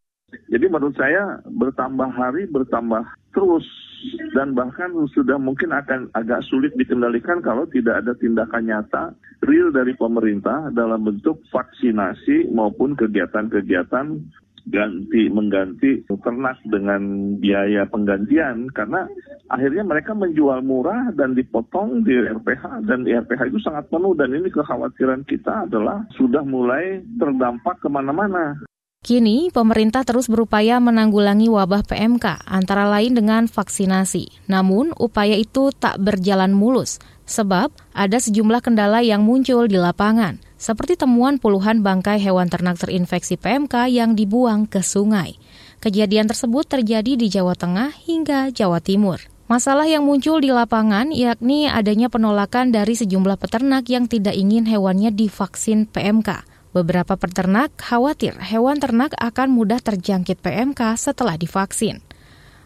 Jadi 0.52 0.66
menurut 0.68 0.96
saya 1.00 1.40
bertambah 1.48 2.12
hari 2.12 2.44
bertambah 2.52 3.04
terus 3.32 3.64
dan 4.34 4.58
bahkan 4.58 4.92
sudah 5.12 5.38
mungkin 5.38 5.72
akan 5.72 6.12
agak 6.18 6.44
sulit 6.48 6.74
dikendalikan 6.76 7.40
kalau 7.40 7.68
tidak 7.70 8.04
ada 8.04 8.14
tindakan 8.18 8.68
nyata 8.68 9.04
real 9.46 9.70
dari 9.70 9.94
pemerintah 9.96 10.72
dalam 10.72 11.04
bentuk 11.04 11.44
vaksinasi 11.52 12.52
maupun 12.52 12.96
kegiatan-kegiatan 12.96 14.20
ganti 14.64 15.28
mengganti 15.28 16.08
ternak 16.24 16.56
dengan 16.64 17.36
biaya 17.36 17.84
penggantian 17.92 18.72
karena 18.72 19.04
akhirnya 19.52 19.84
mereka 19.84 20.16
menjual 20.16 20.64
murah 20.64 21.12
dan 21.20 21.36
dipotong 21.36 22.08
di 22.08 22.16
RPH 22.16 22.88
dan 22.88 23.04
di 23.04 23.12
RPH 23.12 23.52
itu 23.52 23.60
sangat 23.60 23.92
penuh 23.92 24.16
dan 24.16 24.32
ini 24.32 24.48
kekhawatiran 24.48 25.28
kita 25.28 25.68
adalah 25.68 26.08
sudah 26.16 26.48
mulai 26.48 27.04
terdampak 27.20 27.84
ke 27.84 27.92
mana-mana. 27.92 28.56
Kini, 29.04 29.52
pemerintah 29.52 30.08
terus 30.08 30.32
berupaya 30.32 30.80
menanggulangi 30.80 31.52
wabah 31.52 31.84
PMK, 31.84 32.48
antara 32.48 32.88
lain 32.88 33.12
dengan 33.12 33.52
vaksinasi. 33.52 34.48
Namun, 34.48 34.96
upaya 34.96 35.36
itu 35.36 35.76
tak 35.76 36.00
berjalan 36.00 36.56
mulus, 36.56 37.04
sebab 37.28 37.68
ada 37.92 38.16
sejumlah 38.16 38.64
kendala 38.64 39.04
yang 39.04 39.28
muncul 39.28 39.68
di 39.68 39.76
lapangan, 39.76 40.40
seperti 40.56 40.96
temuan 40.96 41.36
puluhan 41.36 41.84
bangkai 41.84 42.16
hewan 42.16 42.48
ternak 42.48 42.80
terinfeksi 42.80 43.36
PMK 43.36 43.92
yang 43.92 44.16
dibuang 44.16 44.72
ke 44.72 44.80
sungai. 44.80 45.36
Kejadian 45.84 46.32
tersebut 46.32 46.64
terjadi 46.64 47.20
di 47.20 47.28
Jawa 47.28 47.60
Tengah 47.60 47.92
hingga 48.08 48.56
Jawa 48.56 48.80
Timur. 48.80 49.20
Masalah 49.52 49.84
yang 49.84 50.08
muncul 50.08 50.40
di 50.40 50.48
lapangan 50.48 51.12
yakni 51.12 51.68
adanya 51.68 52.08
penolakan 52.08 52.72
dari 52.72 52.96
sejumlah 52.96 53.36
peternak 53.36 53.84
yang 53.92 54.08
tidak 54.08 54.32
ingin 54.32 54.64
hewannya 54.64 55.12
divaksin 55.12 55.92
PMK. 55.92 56.53
Beberapa 56.74 57.14
peternak 57.14 57.70
khawatir 57.78 58.34
hewan 58.42 58.82
ternak 58.82 59.14
akan 59.22 59.54
mudah 59.54 59.78
terjangkit 59.78 60.42
PMK 60.42 60.98
setelah 60.98 61.38
divaksin. 61.38 62.02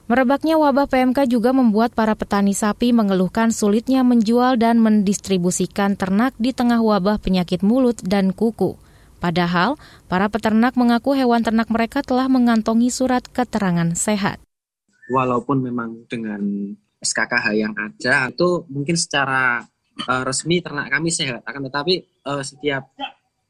Merebaknya 0.07 0.55
wabah 0.55 0.87
PMK 0.87 1.27
juga 1.27 1.51
membuat 1.51 1.91
para 1.91 2.15
petani 2.15 2.55
sapi 2.55 2.95
mengeluhkan 2.95 3.51
sulitnya 3.51 4.07
menjual 4.07 4.55
dan 4.55 4.79
mendistribusikan 4.79 5.99
ternak 5.99 6.31
di 6.39 6.55
tengah 6.55 6.79
wabah 6.79 7.19
penyakit 7.19 7.59
mulut 7.59 7.99
dan 7.99 8.31
kuku. 8.31 8.79
Padahal, 9.19 9.75
para 10.07 10.31
peternak 10.31 10.79
mengaku 10.79 11.11
hewan 11.11 11.43
ternak 11.43 11.67
mereka 11.67 11.99
telah 11.99 12.31
mengantongi 12.31 12.87
surat 12.87 13.27
keterangan 13.27 13.91
sehat. 13.91 14.39
Walaupun 15.11 15.59
memang 15.59 16.07
dengan 16.07 16.39
SKKH 17.03 17.45
yang 17.59 17.75
ada, 17.75 18.31
itu 18.31 18.63
mungkin 18.71 18.95
secara 18.95 19.67
uh, 20.07 20.23
resmi 20.23 20.63
ternak 20.63 20.87
kami 20.87 21.11
sehat, 21.11 21.43
akan 21.43 21.67
tetapi 21.67 22.07
uh, 22.23 22.39
setiap 22.39 22.87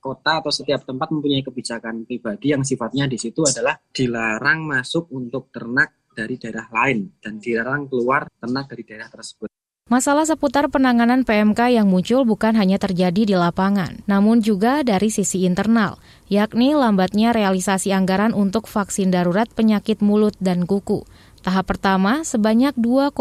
kota 0.07 0.39
atau 0.39 0.51
setiap 0.55 0.87
tempat 0.87 1.11
mempunyai 1.11 1.43
kebijakan 1.43 2.07
pribadi 2.07 2.55
yang 2.55 2.63
sifatnya 2.63 3.11
di 3.11 3.19
situ 3.19 3.43
adalah 3.43 3.75
dilarang 3.91 4.63
masuk 4.63 5.11
untuk 5.11 5.51
ternak 5.51 6.07
dari 6.15 6.39
daerah 6.39 6.71
lain 6.71 7.19
dan 7.19 7.43
dilarang 7.43 7.91
keluar 7.91 8.31
ternak 8.39 8.71
dari 8.71 8.83
daerah 8.87 9.11
tersebut. 9.11 9.51
Masalah 9.87 10.27
seputar 10.27 10.67
penanganan 10.67 11.23
PMK 11.23 11.79
yang 11.79 11.87
muncul 11.87 12.27
bukan 12.27 12.59
hanya 12.59 12.75
terjadi 12.75 13.23
di 13.23 13.35
lapangan, 13.39 14.03
namun 14.03 14.43
juga 14.43 14.83
dari 14.83 15.07
sisi 15.07 15.47
internal, 15.47 15.95
yakni 16.27 16.75
lambatnya 16.75 17.31
realisasi 17.31 17.95
anggaran 17.95 18.35
untuk 18.35 18.67
vaksin 18.67 19.15
darurat 19.15 19.47
penyakit 19.47 20.03
mulut 20.03 20.35
dan 20.43 20.67
kuku. 20.67 21.07
Tahap 21.39 21.71
pertama 21.71 22.27
sebanyak 22.27 22.75
2,2 22.75 23.15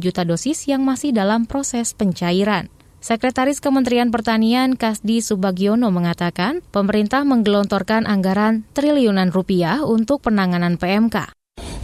juta 0.00 0.24
dosis 0.24 0.64
yang 0.64 0.80
masih 0.80 1.12
dalam 1.12 1.44
proses 1.44 1.92
pencairan. 1.92 2.72
Sekretaris 2.98 3.62
Kementerian 3.62 4.10
Pertanian 4.10 4.74
Kasdi 4.74 5.22
Subagiono 5.22 5.94
mengatakan 5.94 6.66
pemerintah 6.74 7.22
menggelontorkan 7.22 8.10
anggaran 8.10 8.66
triliunan 8.74 9.30
rupiah 9.30 9.86
untuk 9.86 10.18
penanganan 10.26 10.82
PMK. 10.82 11.30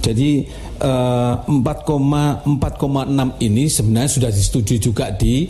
Jadi 0.03 0.44
4,4,6 0.83 2.44
eh, 2.44 3.31
ini 3.46 3.64
sebenarnya 3.70 4.11
sudah 4.11 4.31
disetujui 4.35 4.79
juga 4.83 5.14
di 5.14 5.48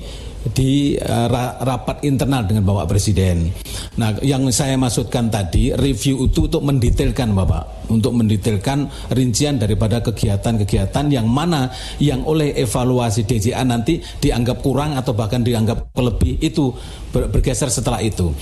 di 0.52 0.98
uh, 1.00 1.28
rapat 1.64 2.04
internal 2.04 2.44
dengan 2.44 2.68
Bapak 2.68 2.92
Presiden. 2.92 3.48
Nah, 3.96 4.12
yang 4.20 4.44
saya 4.52 4.76
maksudkan 4.76 5.33
tadi 5.33 5.72
review 5.72 6.28
itu 6.28 6.50
untuk 6.50 6.61
mendetailkan 6.66 7.33
Bapak, 7.33 7.88
untuk 7.88 8.12
mendetailkan 8.12 8.90
rincian 9.14 9.57
daripada 9.57 10.04
kegiatan-kegiatan 10.04 11.09
yang 11.09 11.24
mana 11.24 11.72
yang 12.02 12.26
oleh 12.28 12.52
evaluasi 12.59 13.24
DJA 13.24 13.64
nanti 13.64 14.04
dianggap 14.20 14.61
kurang 14.61 14.98
atau 15.00 15.16
bahkan 15.16 15.40
dianggap 15.40 15.94
lebih 15.96 16.37
itu 16.44 16.74
bergeser 17.14 17.72
setelah 17.72 18.04
itu. 18.04 18.35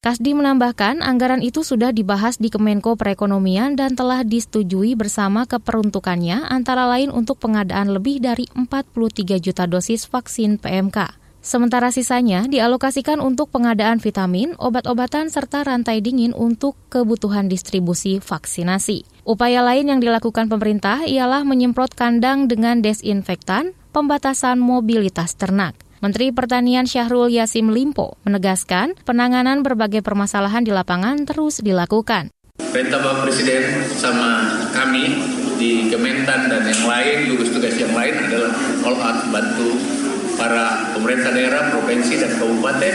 Kasdi 0.00 0.32
menambahkan 0.32 1.04
anggaran 1.04 1.44
itu 1.44 1.60
sudah 1.60 1.92
dibahas 1.92 2.40
di 2.40 2.48
Kemenko 2.48 2.96
Perekonomian 2.96 3.76
dan 3.76 3.92
telah 3.92 4.24
disetujui 4.24 4.96
bersama 4.96 5.44
keperuntukannya 5.44 6.48
antara 6.48 6.88
lain 6.88 7.12
untuk 7.12 7.36
pengadaan 7.36 7.92
lebih 7.92 8.16
dari 8.16 8.48
43 8.56 8.96
juta 9.36 9.68
dosis 9.68 10.08
vaksin 10.08 10.56
PMK. 10.56 11.19
Sementara 11.40 11.88
sisanya 11.88 12.44
dialokasikan 12.44 13.16
untuk 13.16 13.48
pengadaan 13.48 13.96
vitamin, 13.96 14.52
obat-obatan, 14.60 15.32
serta 15.32 15.64
rantai 15.64 16.04
dingin 16.04 16.36
untuk 16.36 16.76
kebutuhan 16.92 17.48
distribusi 17.48 18.20
vaksinasi. 18.20 19.08
Upaya 19.24 19.64
lain 19.64 19.88
yang 19.88 20.04
dilakukan 20.04 20.52
pemerintah 20.52 21.08
ialah 21.08 21.48
menyemprot 21.48 21.96
kandang 21.96 22.44
dengan 22.44 22.84
desinfektan, 22.84 23.72
pembatasan 23.96 24.60
mobilitas 24.60 25.32
ternak. 25.32 25.80
Menteri 26.04 26.28
Pertanian 26.28 26.84
Syahrul 26.84 27.32
Yasim 27.32 27.72
Limpo 27.72 28.20
menegaskan 28.28 28.96
penanganan 29.08 29.64
berbagai 29.64 30.04
permasalahan 30.04 30.60
di 30.60 30.76
lapangan 30.76 31.24
terus 31.24 31.64
dilakukan. 31.64 32.28
Perintah 32.60 33.00
Bapak 33.00 33.28
Presiden 33.28 33.88
sama 33.96 34.60
kami 34.76 35.16
di 35.56 35.88
Kementan 35.88 36.52
dan 36.52 36.68
yang 36.68 36.84
lain, 36.84 37.32
gugus 37.32 37.48
tugas 37.52 37.76
yang 37.80 37.92
lain 37.96 38.16
adalah 38.28 38.52
all 38.84 38.96
out 38.96 39.20
bantu 39.32 39.99
para 40.40 40.96
pemerintah 40.96 41.36
daerah, 41.36 41.68
provinsi, 41.68 42.16
dan 42.16 42.32
kabupaten, 42.40 42.94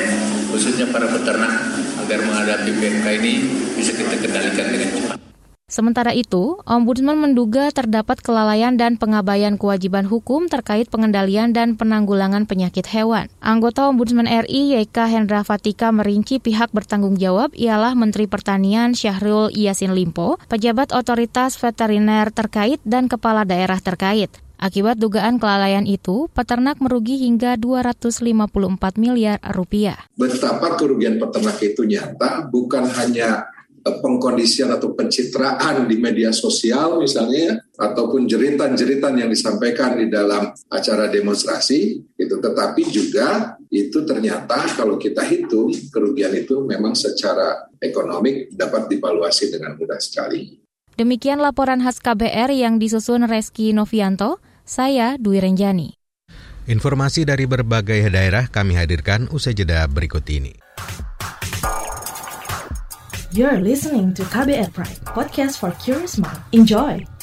khususnya 0.50 0.90
para 0.90 1.06
peternak, 1.06 1.54
agar 2.02 2.20
menghadapi 2.26 2.72
PMK 2.74 3.06
ini 3.22 3.34
bisa 3.78 3.94
kita 3.94 4.18
kendalikan 4.18 4.66
dengan 4.74 4.90
cepat. 4.98 5.18
Sementara 5.66 6.14
itu, 6.14 6.62
Ombudsman 6.70 7.18
menduga 7.18 7.74
terdapat 7.74 8.22
kelalaian 8.22 8.78
dan 8.78 9.02
pengabaian 9.02 9.58
kewajiban 9.58 10.06
hukum 10.06 10.46
terkait 10.46 10.94
pengendalian 10.94 11.58
dan 11.58 11.74
penanggulangan 11.74 12.46
penyakit 12.46 12.86
hewan. 12.94 13.34
Anggota 13.42 13.90
Ombudsman 13.90 14.30
RI 14.30 14.78
YK 14.78 14.98
Hendra 15.10 15.42
Fatika 15.42 15.90
merinci 15.90 16.38
pihak 16.38 16.70
bertanggung 16.70 17.18
jawab 17.18 17.50
ialah 17.58 17.98
Menteri 17.98 18.30
Pertanian 18.30 18.94
Syahrul 18.94 19.50
Yasin 19.58 19.98
Limpo, 19.98 20.38
pejabat 20.54 20.94
otoritas 20.94 21.58
veteriner 21.58 22.30
terkait 22.30 22.78
dan 22.86 23.10
kepala 23.10 23.42
daerah 23.42 23.82
terkait. 23.82 24.45
Akibat 24.66 24.98
dugaan 24.98 25.38
kelalaian 25.38 25.86
itu, 25.86 26.26
peternak 26.34 26.82
merugi 26.82 27.22
hingga 27.22 27.54
254 27.54 28.98
miliar 28.98 29.38
rupiah. 29.54 30.10
Betapa 30.18 30.74
kerugian 30.74 31.22
peternak 31.22 31.62
itu 31.62 31.86
nyata, 31.86 32.50
bukan 32.50 32.90
hanya 32.98 33.46
Eh, 33.86 34.02
pengkondisian 34.02 34.74
atau 34.74 34.98
pencitraan 34.98 35.86
di 35.86 36.02
media 36.02 36.34
sosial 36.34 36.98
misalnya 36.98 37.62
ataupun 37.78 38.26
jeritan-jeritan 38.26 39.14
yang 39.14 39.30
disampaikan 39.30 39.94
di 39.94 40.10
dalam 40.10 40.50
acara 40.74 41.06
demonstrasi 41.06 42.02
itu 42.18 42.36
tetapi 42.42 42.82
juga 42.90 43.54
itu 43.70 44.02
ternyata 44.02 44.74
kalau 44.74 44.98
kita 44.98 45.22
hitung 45.30 45.70
kerugian 45.94 46.34
itu 46.34 46.66
memang 46.66 46.98
secara 46.98 47.70
ekonomik 47.78 48.50
dapat 48.58 48.90
divaluasi 48.90 49.54
dengan 49.54 49.78
mudah 49.78 50.02
sekali. 50.02 50.58
Demikian 50.98 51.38
laporan 51.38 51.86
khas 51.86 52.02
KBR 52.02 52.58
yang 52.58 52.82
disusun 52.82 53.30
Reski 53.30 53.70
Novianto, 53.70 54.42
saya 54.66 55.16
Dwi 55.22 55.40
Renjani. 55.40 55.94
Informasi 56.66 57.30
dari 57.30 57.46
berbagai 57.46 58.10
daerah 58.10 58.50
kami 58.50 58.74
hadirkan 58.74 59.30
usai 59.30 59.54
jeda 59.54 59.86
berikut 59.86 60.26
ini. 60.34 60.58
You're 63.36 63.62
listening 63.62 64.18
to 64.18 64.26
KBR 64.26 64.74
Pride, 64.74 65.00
podcast 65.06 65.62
for 65.62 65.70
curious 65.78 66.18
mind. 66.18 66.42
Enjoy! 66.56 67.15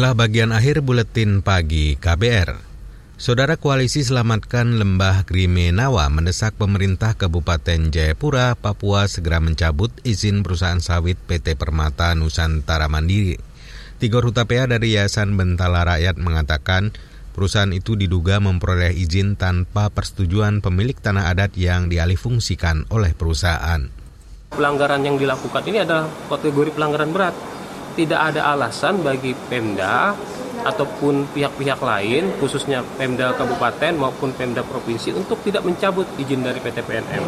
Inilah 0.00 0.16
bagian 0.16 0.56
akhir 0.56 0.80
buletin 0.80 1.44
pagi 1.44 1.92
KBR. 2.00 2.56
Saudara 3.20 3.60
Koalisi 3.60 4.00
Selamatkan 4.00 4.80
Lembah 4.80 5.28
Grimenawa 5.28 6.08
mendesak 6.08 6.56
pemerintah 6.56 7.12
Kabupaten 7.20 7.92
Jayapura, 7.92 8.56
Papua 8.56 9.04
segera 9.12 9.44
mencabut 9.44 9.92
izin 10.00 10.40
perusahaan 10.40 10.80
sawit 10.80 11.20
PT 11.28 11.52
Permata 11.52 12.16
Nusantara 12.16 12.88
Mandiri. 12.88 13.36
Tigor 14.00 14.24
Hutapea 14.24 14.64
dari 14.64 14.96
Yayasan 14.96 15.36
Bentala 15.36 15.84
Rakyat 15.84 16.16
mengatakan 16.16 16.96
perusahaan 17.36 17.68
itu 17.68 17.92
diduga 17.92 18.40
memperoleh 18.40 18.96
izin 18.96 19.36
tanpa 19.36 19.92
persetujuan 19.92 20.64
pemilik 20.64 20.96
tanah 20.96 21.28
adat 21.28 21.60
yang 21.60 21.92
dialihfungsikan 21.92 22.88
oleh 22.88 23.12
perusahaan. 23.12 23.92
Pelanggaran 24.48 25.04
yang 25.04 25.20
dilakukan 25.20 25.60
ini 25.68 25.84
adalah 25.84 26.08
kategori 26.32 26.72
pelanggaran 26.72 27.12
berat. 27.12 27.59
Tidak 27.96 28.16
ada 28.16 28.54
alasan 28.54 29.02
bagi 29.02 29.34
Pemda 29.34 30.14
ataupun 30.60 31.24
pihak-pihak 31.32 31.80
lain 31.80 32.36
khususnya 32.36 32.84
Pemda 33.00 33.32
Kabupaten 33.32 33.96
maupun 33.96 34.36
Pemda 34.36 34.60
Provinsi 34.60 35.16
untuk 35.16 35.40
tidak 35.40 35.64
mencabut 35.64 36.04
izin 36.20 36.44
dari 36.44 36.60
PT 36.60 36.84
PNM. 36.84 37.24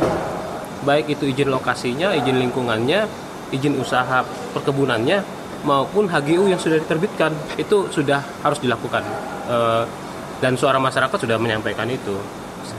Baik 0.85 1.17
itu 1.17 1.31
izin 1.31 1.49
lokasinya, 1.49 2.13
izin 2.13 2.43
lingkungannya, 2.43 3.07
izin 3.55 3.79
usaha 3.79 4.27
perkebunannya 4.53 5.23
maupun 5.63 6.11
HGU 6.11 6.51
yang 6.51 6.59
sudah 6.59 6.83
diterbitkan 6.83 7.31
itu 7.55 7.87
sudah 7.89 8.19
harus 8.43 8.59
dilakukan 8.59 9.07
e, 9.47 9.57
dan 10.43 10.59
suara 10.59 10.83
masyarakat 10.83 11.15
sudah 11.23 11.39
menyampaikan 11.39 11.87
itu. 11.87 12.19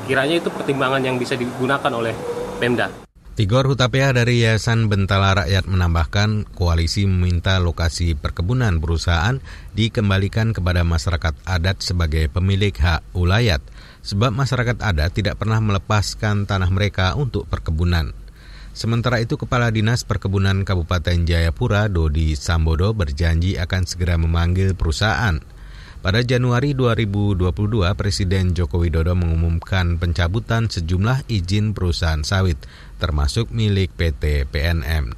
Kiranya 0.04 0.36
itu 0.44 0.52
pertimbangan 0.52 1.00
yang 1.00 1.16
bisa 1.16 1.40
digunakan 1.40 1.92
oleh 1.96 2.12
Pemda. 2.60 3.13
Tigor 3.34 3.66
Hutapea 3.66 4.14
dari 4.14 4.46
Yayasan 4.46 4.94
Bentala 4.94 5.34
Rakyat 5.34 5.66
menambahkan 5.66 6.46
koalisi 6.54 7.10
meminta 7.10 7.58
lokasi 7.58 8.14
perkebunan 8.14 8.78
perusahaan 8.78 9.42
dikembalikan 9.74 10.54
kepada 10.54 10.86
masyarakat 10.86 11.34
adat 11.42 11.82
sebagai 11.82 12.30
pemilik 12.30 12.70
hak 12.78 13.02
ulayat 13.18 13.58
sebab 14.06 14.38
masyarakat 14.38 14.78
adat 14.78 15.18
tidak 15.18 15.42
pernah 15.42 15.58
melepaskan 15.66 16.46
tanah 16.46 16.70
mereka 16.70 17.18
untuk 17.18 17.50
perkebunan. 17.50 18.14
Sementara 18.78 19.18
itu 19.18 19.34
Kepala 19.34 19.74
Dinas 19.74 20.06
Perkebunan 20.06 20.62
Kabupaten 20.62 21.26
Jayapura 21.26 21.90
Dodi 21.90 22.38
Sambodo 22.38 22.94
berjanji 22.94 23.58
akan 23.58 23.90
segera 23.90 24.14
memanggil 24.14 24.78
perusahaan 24.78 25.42
pada 26.04 26.20
Januari 26.20 26.76
2022, 26.76 27.48
Presiden 27.96 28.52
Joko 28.52 28.84
Widodo 28.84 29.16
mengumumkan 29.16 29.96
pencabutan 29.96 30.68
sejumlah 30.68 31.32
izin 31.32 31.72
perusahaan 31.72 32.28
sawit, 32.28 32.60
termasuk 33.02 33.50
milik 33.54 33.94
PT 33.94 34.50
PNM. 34.50 35.14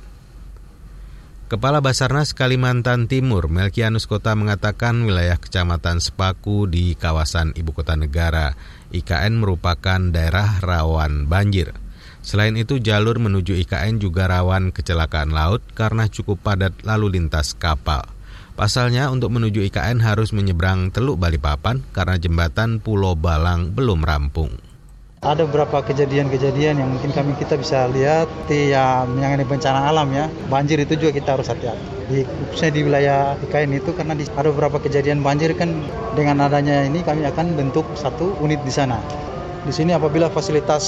Kepala 1.46 1.78
Basarnas 1.78 2.34
Kalimantan 2.34 3.06
Timur, 3.06 3.46
Melkianus 3.54 4.10
Kota 4.10 4.34
mengatakan 4.34 5.06
wilayah 5.06 5.38
Kecamatan 5.38 6.02
Sepaku 6.02 6.66
di 6.66 6.98
kawasan 6.98 7.54
Ibu 7.54 7.70
Kota 7.70 7.94
Negara, 7.94 8.58
IKN 8.90 9.38
merupakan 9.38 10.02
daerah 10.10 10.58
rawan 10.66 11.30
banjir. 11.30 11.78
Selain 12.26 12.58
itu, 12.58 12.82
jalur 12.82 13.22
menuju 13.22 13.54
IKN 13.62 14.02
juga 14.02 14.26
rawan 14.26 14.74
kecelakaan 14.74 15.30
laut 15.30 15.62
karena 15.78 16.10
cukup 16.10 16.42
padat 16.42 16.74
lalu 16.82 17.22
lintas 17.22 17.54
kapal. 17.54 18.02
Pasalnya 18.58 19.14
untuk 19.14 19.30
menuju 19.30 19.62
IKN 19.70 20.02
harus 20.02 20.34
menyeberang 20.34 20.90
Teluk 20.90 21.22
Balikpapan 21.22 21.86
karena 21.94 22.18
jembatan 22.18 22.82
Pulau 22.82 23.14
Balang 23.14 23.70
belum 23.70 24.02
rampung. 24.02 24.75
Ada 25.26 25.50
beberapa 25.50 25.82
kejadian-kejadian 25.82 26.78
yang 26.78 26.90
mungkin 26.94 27.10
kami 27.10 27.34
kita 27.42 27.58
bisa 27.58 27.90
lihat 27.90 28.30
yang 28.46 29.10
menangani 29.10 29.42
bencana 29.42 29.90
alam 29.90 30.06
ya. 30.14 30.30
Banjir 30.54 30.78
itu 30.78 30.94
juga 31.02 31.18
kita 31.18 31.34
harus 31.34 31.50
hati-hati. 31.50 31.82
Di, 32.06 32.22
khususnya 32.54 32.70
di 32.70 32.82
wilayah 32.86 33.34
IKN 33.42 33.74
itu 33.74 33.90
karena 33.98 34.14
di, 34.14 34.30
ada 34.38 34.54
beberapa 34.54 34.78
kejadian 34.78 35.26
banjir 35.26 35.58
kan 35.58 35.82
dengan 36.14 36.46
adanya 36.46 36.86
ini 36.86 37.02
kami 37.02 37.26
akan 37.26 37.58
bentuk 37.58 37.90
satu 37.98 38.38
unit 38.38 38.62
di 38.62 38.70
sana. 38.70 39.02
Di 39.66 39.74
sini 39.74 39.98
apabila 39.98 40.30
fasilitas 40.30 40.86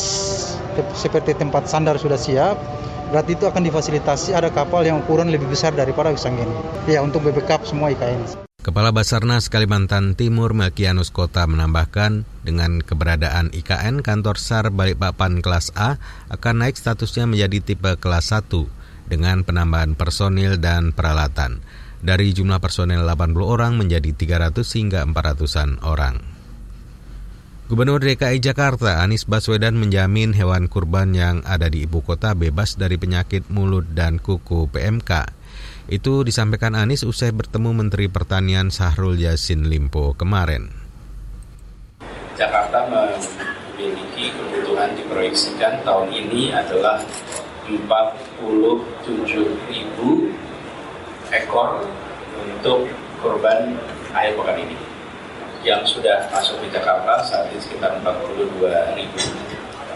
seperti 0.94 1.34
tempat 1.34 1.66
sandar 1.66 1.98
sudah 1.98 2.22
siap, 2.22 2.62
berarti 3.10 3.34
itu 3.34 3.50
akan 3.50 3.66
difasilitasi 3.66 4.38
ada 4.38 4.54
kapal 4.54 4.86
yang 4.86 5.02
ukuran 5.02 5.34
lebih 5.34 5.50
besar 5.50 5.74
daripada 5.74 6.14
Wisanggeni. 6.14 6.86
Ya, 6.86 7.02
untuk 7.02 7.26
backup 7.26 7.66
semua 7.66 7.90
IKN. 7.90 8.47
Kepala 8.68 8.92
Basarnas 8.92 9.48
Kalimantan 9.48 10.20
Timur 10.20 10.52
Melkianus 10.52 11.08
Kota 11.08 11.48
menambahkan 11.48 12.28
dengan 12.44 12.84
keberadaan 12.84 13.48
IKN 13.56 14.04
kantor 14.04 14.36
SAR 14.36 14.76
Balikpapan 14.76 15.40
kelas 15.40 15.72
A 15.80 15.96
akan 16.28 16.68
naik 16.68 16.76
statusnya 16.76 17.32
menjadi 17.32 17.64
tipe 17.64 17.96
kelas 17.96 18.36
1 18.36 18.52
dengan 19.08 19.48
penambahan 19.48 19.96
personil 19.96 20.60
dan 20.60 20.92
peralatan 20.92 21.64
dari 22.04 22.36
jumlah 22.36 22.60
personel 22.60 23.08
80 23.08 23.40
orang 23.40 23.80
menjadi 23.80 24.12
300 24.52 24.60
hingga 24.60 25.00
400-an 25.16 25.80
orang. 25.88 26.37
Gubernur 27.68 28.00
DKI 28.00 28.40
Jakarta 28.40 29.04
Anies 29.04 29.28
Baswedan 29.28 29.76
menjamin 29.76 30.32
hewan 30.32 30.72
kurban 30.72 31.12
yang 31.12 31.44
ada 31.44 31.68
di 31.68 31.84
ibu 31.84 32.00
kota 32.00 32.32
bebas 32.32 32.80
dari 32.80 32.96
penyakit 32.96 33.52
mulut 33.52 33.92
dan 33.92 34.24
kuku 34.24 34.72
PMK. 34.72 35.12
Itu 35.92 36.24
disampaikan 36.24 36.80
Anies 36.80 37.04
usai 37.04 37.36
bertemu 37.36 37.76
Menteri 37.76 38.08
Pertanian 38.08 38.72
Sahrul 38.72 39.20
Yassin 39.20 39.68
Limpo 39.68 40.16
kemarin. 40.16 40.72
Jakarta 42.40 42.88
memiliki 42.88 44.32
kebutuhan 44.32 44.96
diproyeksikan 44.96 45.84
tahun 45.84 46.08
ini 46.16 46.56
adalah 46.56 47.04
47 47.68 48.32
ribu 49.68 50.32
ekor 51.36 51.84
untuk 52.48 52.88
korban 53.20 53.76
akhir 54.16 54.40
pekan 54.40 54.56
ini. 54.64 54.87
Yang 55.68 56.00
sudah 56.00 56.32
masuk 56.32 56.64
di 56.64 56.72
Jakarta 56.72 57.20
saat 57.28 57.52
ini 57.52 57.60
sekitar 57.60 58.00
42 58.00 58.64
ribu 58.96 59.20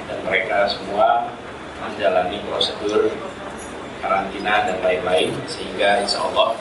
dan 0.03 0.19
mereka 0.27 0.67
semua 0.67 1.31
menjalani 1.79 2.43
prosedur 2.43 3.07
karantina 4.03 4.67
dan 4.67 4.83
lain-lain 4.83 5.31
sehingga 5.47 6.03
insya 6.03 6.27
Allah 6.27 6.59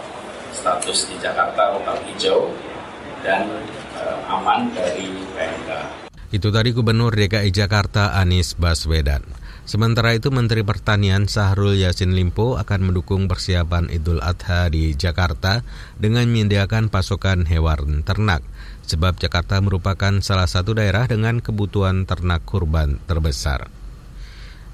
status 0.54 1.10
di 1.10 1.18
Jakarta 1.18 1.74
lokal 1.74 1.98
hijau 2.06 2.54
dan 3.26 3.50
uh, 3.98 4.30
aman 4.30 4.70
dari 4.78 5.10
PMK. 5.34 5.70
Itu 6.30 6.54
tadi 6.54 6.70
Gubernur 6.70 7.10
DKI 7.10 7.50
Jakarta 7.50 8.14
Anies 8.14 8.54
Baswedan. 8.54 9.26
Sementara 9.70 10.18
itu 10.18 10.34
Menteri 10.34 10.66
Pertanian 10.66 11.30
Sahrul 11.30 11.78
Yassin 11.78 12.18
Limpo 12.18 12.58
akan 12.58 12.90
mendukung 12.90 13.30
persiapan 13.30 13.86
Idul 13.86 14.18
Adha 14.18 14.66
di 14.66 14.98
Jakarta 14.98 15.62
dengan 15.94 16.26
menyediakan 16.26 16.90
pasokan 16.90 17.46
hewan 17.46 18.02
ternak. 18.02 18.42
Sebab 18.90 19.22
Jakarta 19.22 19.62
merupakan 19.62 20.10
salah 20.26 20.50
satu 20.50 20.74
daerah 20.74 21.06
dengan 21.06 21.38
kebutuhan 21.38 22.02
ternak 22.02 22.42
kurban 22.42 22.98
terbesar. 23.06 23.70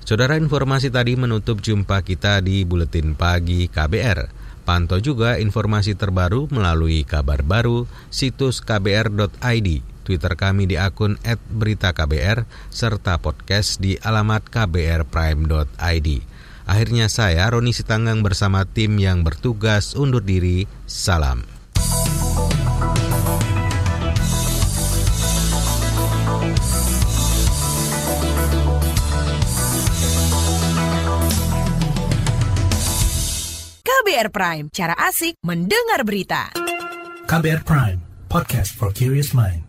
Saudara 0.00 0.40
informasi 0.40 0.88
tadi 0.88 1.12
menutup 1.12 1.60
jumpa 1.60 2.00
kita 2.00 2.40
di 2.40 2.64
Buletin 2.64 3.12
Pagi 3.12 3.68
KBR. 3.68 4.32
Pantau 4.64 4.96
juga 5.04 5.36
informasi 5.36 5.92
terbaru 5.92 6.48
melalui 6.48 7.04
kabar 7.04 7.44
baru 7.44 7.84
situs 8.08 8.64
kbr.id 8.64 9.95
Twitter 10.06 10.38
kami 10.38 10.70
di 10.70 10.78
akun 10.78 11.18
@beritaKBR 11.50 12.46
serta 12.70 13.18
podcast 13.18 13.82
di 13.82 13.98
alamat 13.98 14.46
kbrprime.id. 14.46 16.08
Akhirnya 16.66 17.10
saya 17.10 17.50
Roni 17.50 17.74
Sitanggang 17.74 18.22
bersama 18.22 18.62
tim 18.62 18.94
yang 19.02 19.26
bertugas 19.26 19.98
undur 19.98 20.22
diri. 20.22 20.70
Salam. 20.86 21.42
KBR 34.06 34.30
Prime, 34.30 34.66
cara 34.70 34.94
asik 35.10 35.34
mendengar 35.42 36.06
berita. 36.06 36.54
KBR 37.26 37.66
Prime, 37.66 37.98
podcast 38.30 38.70
for 38.70 38.94
curious 38.94 39.34
mind. 39.34 39.65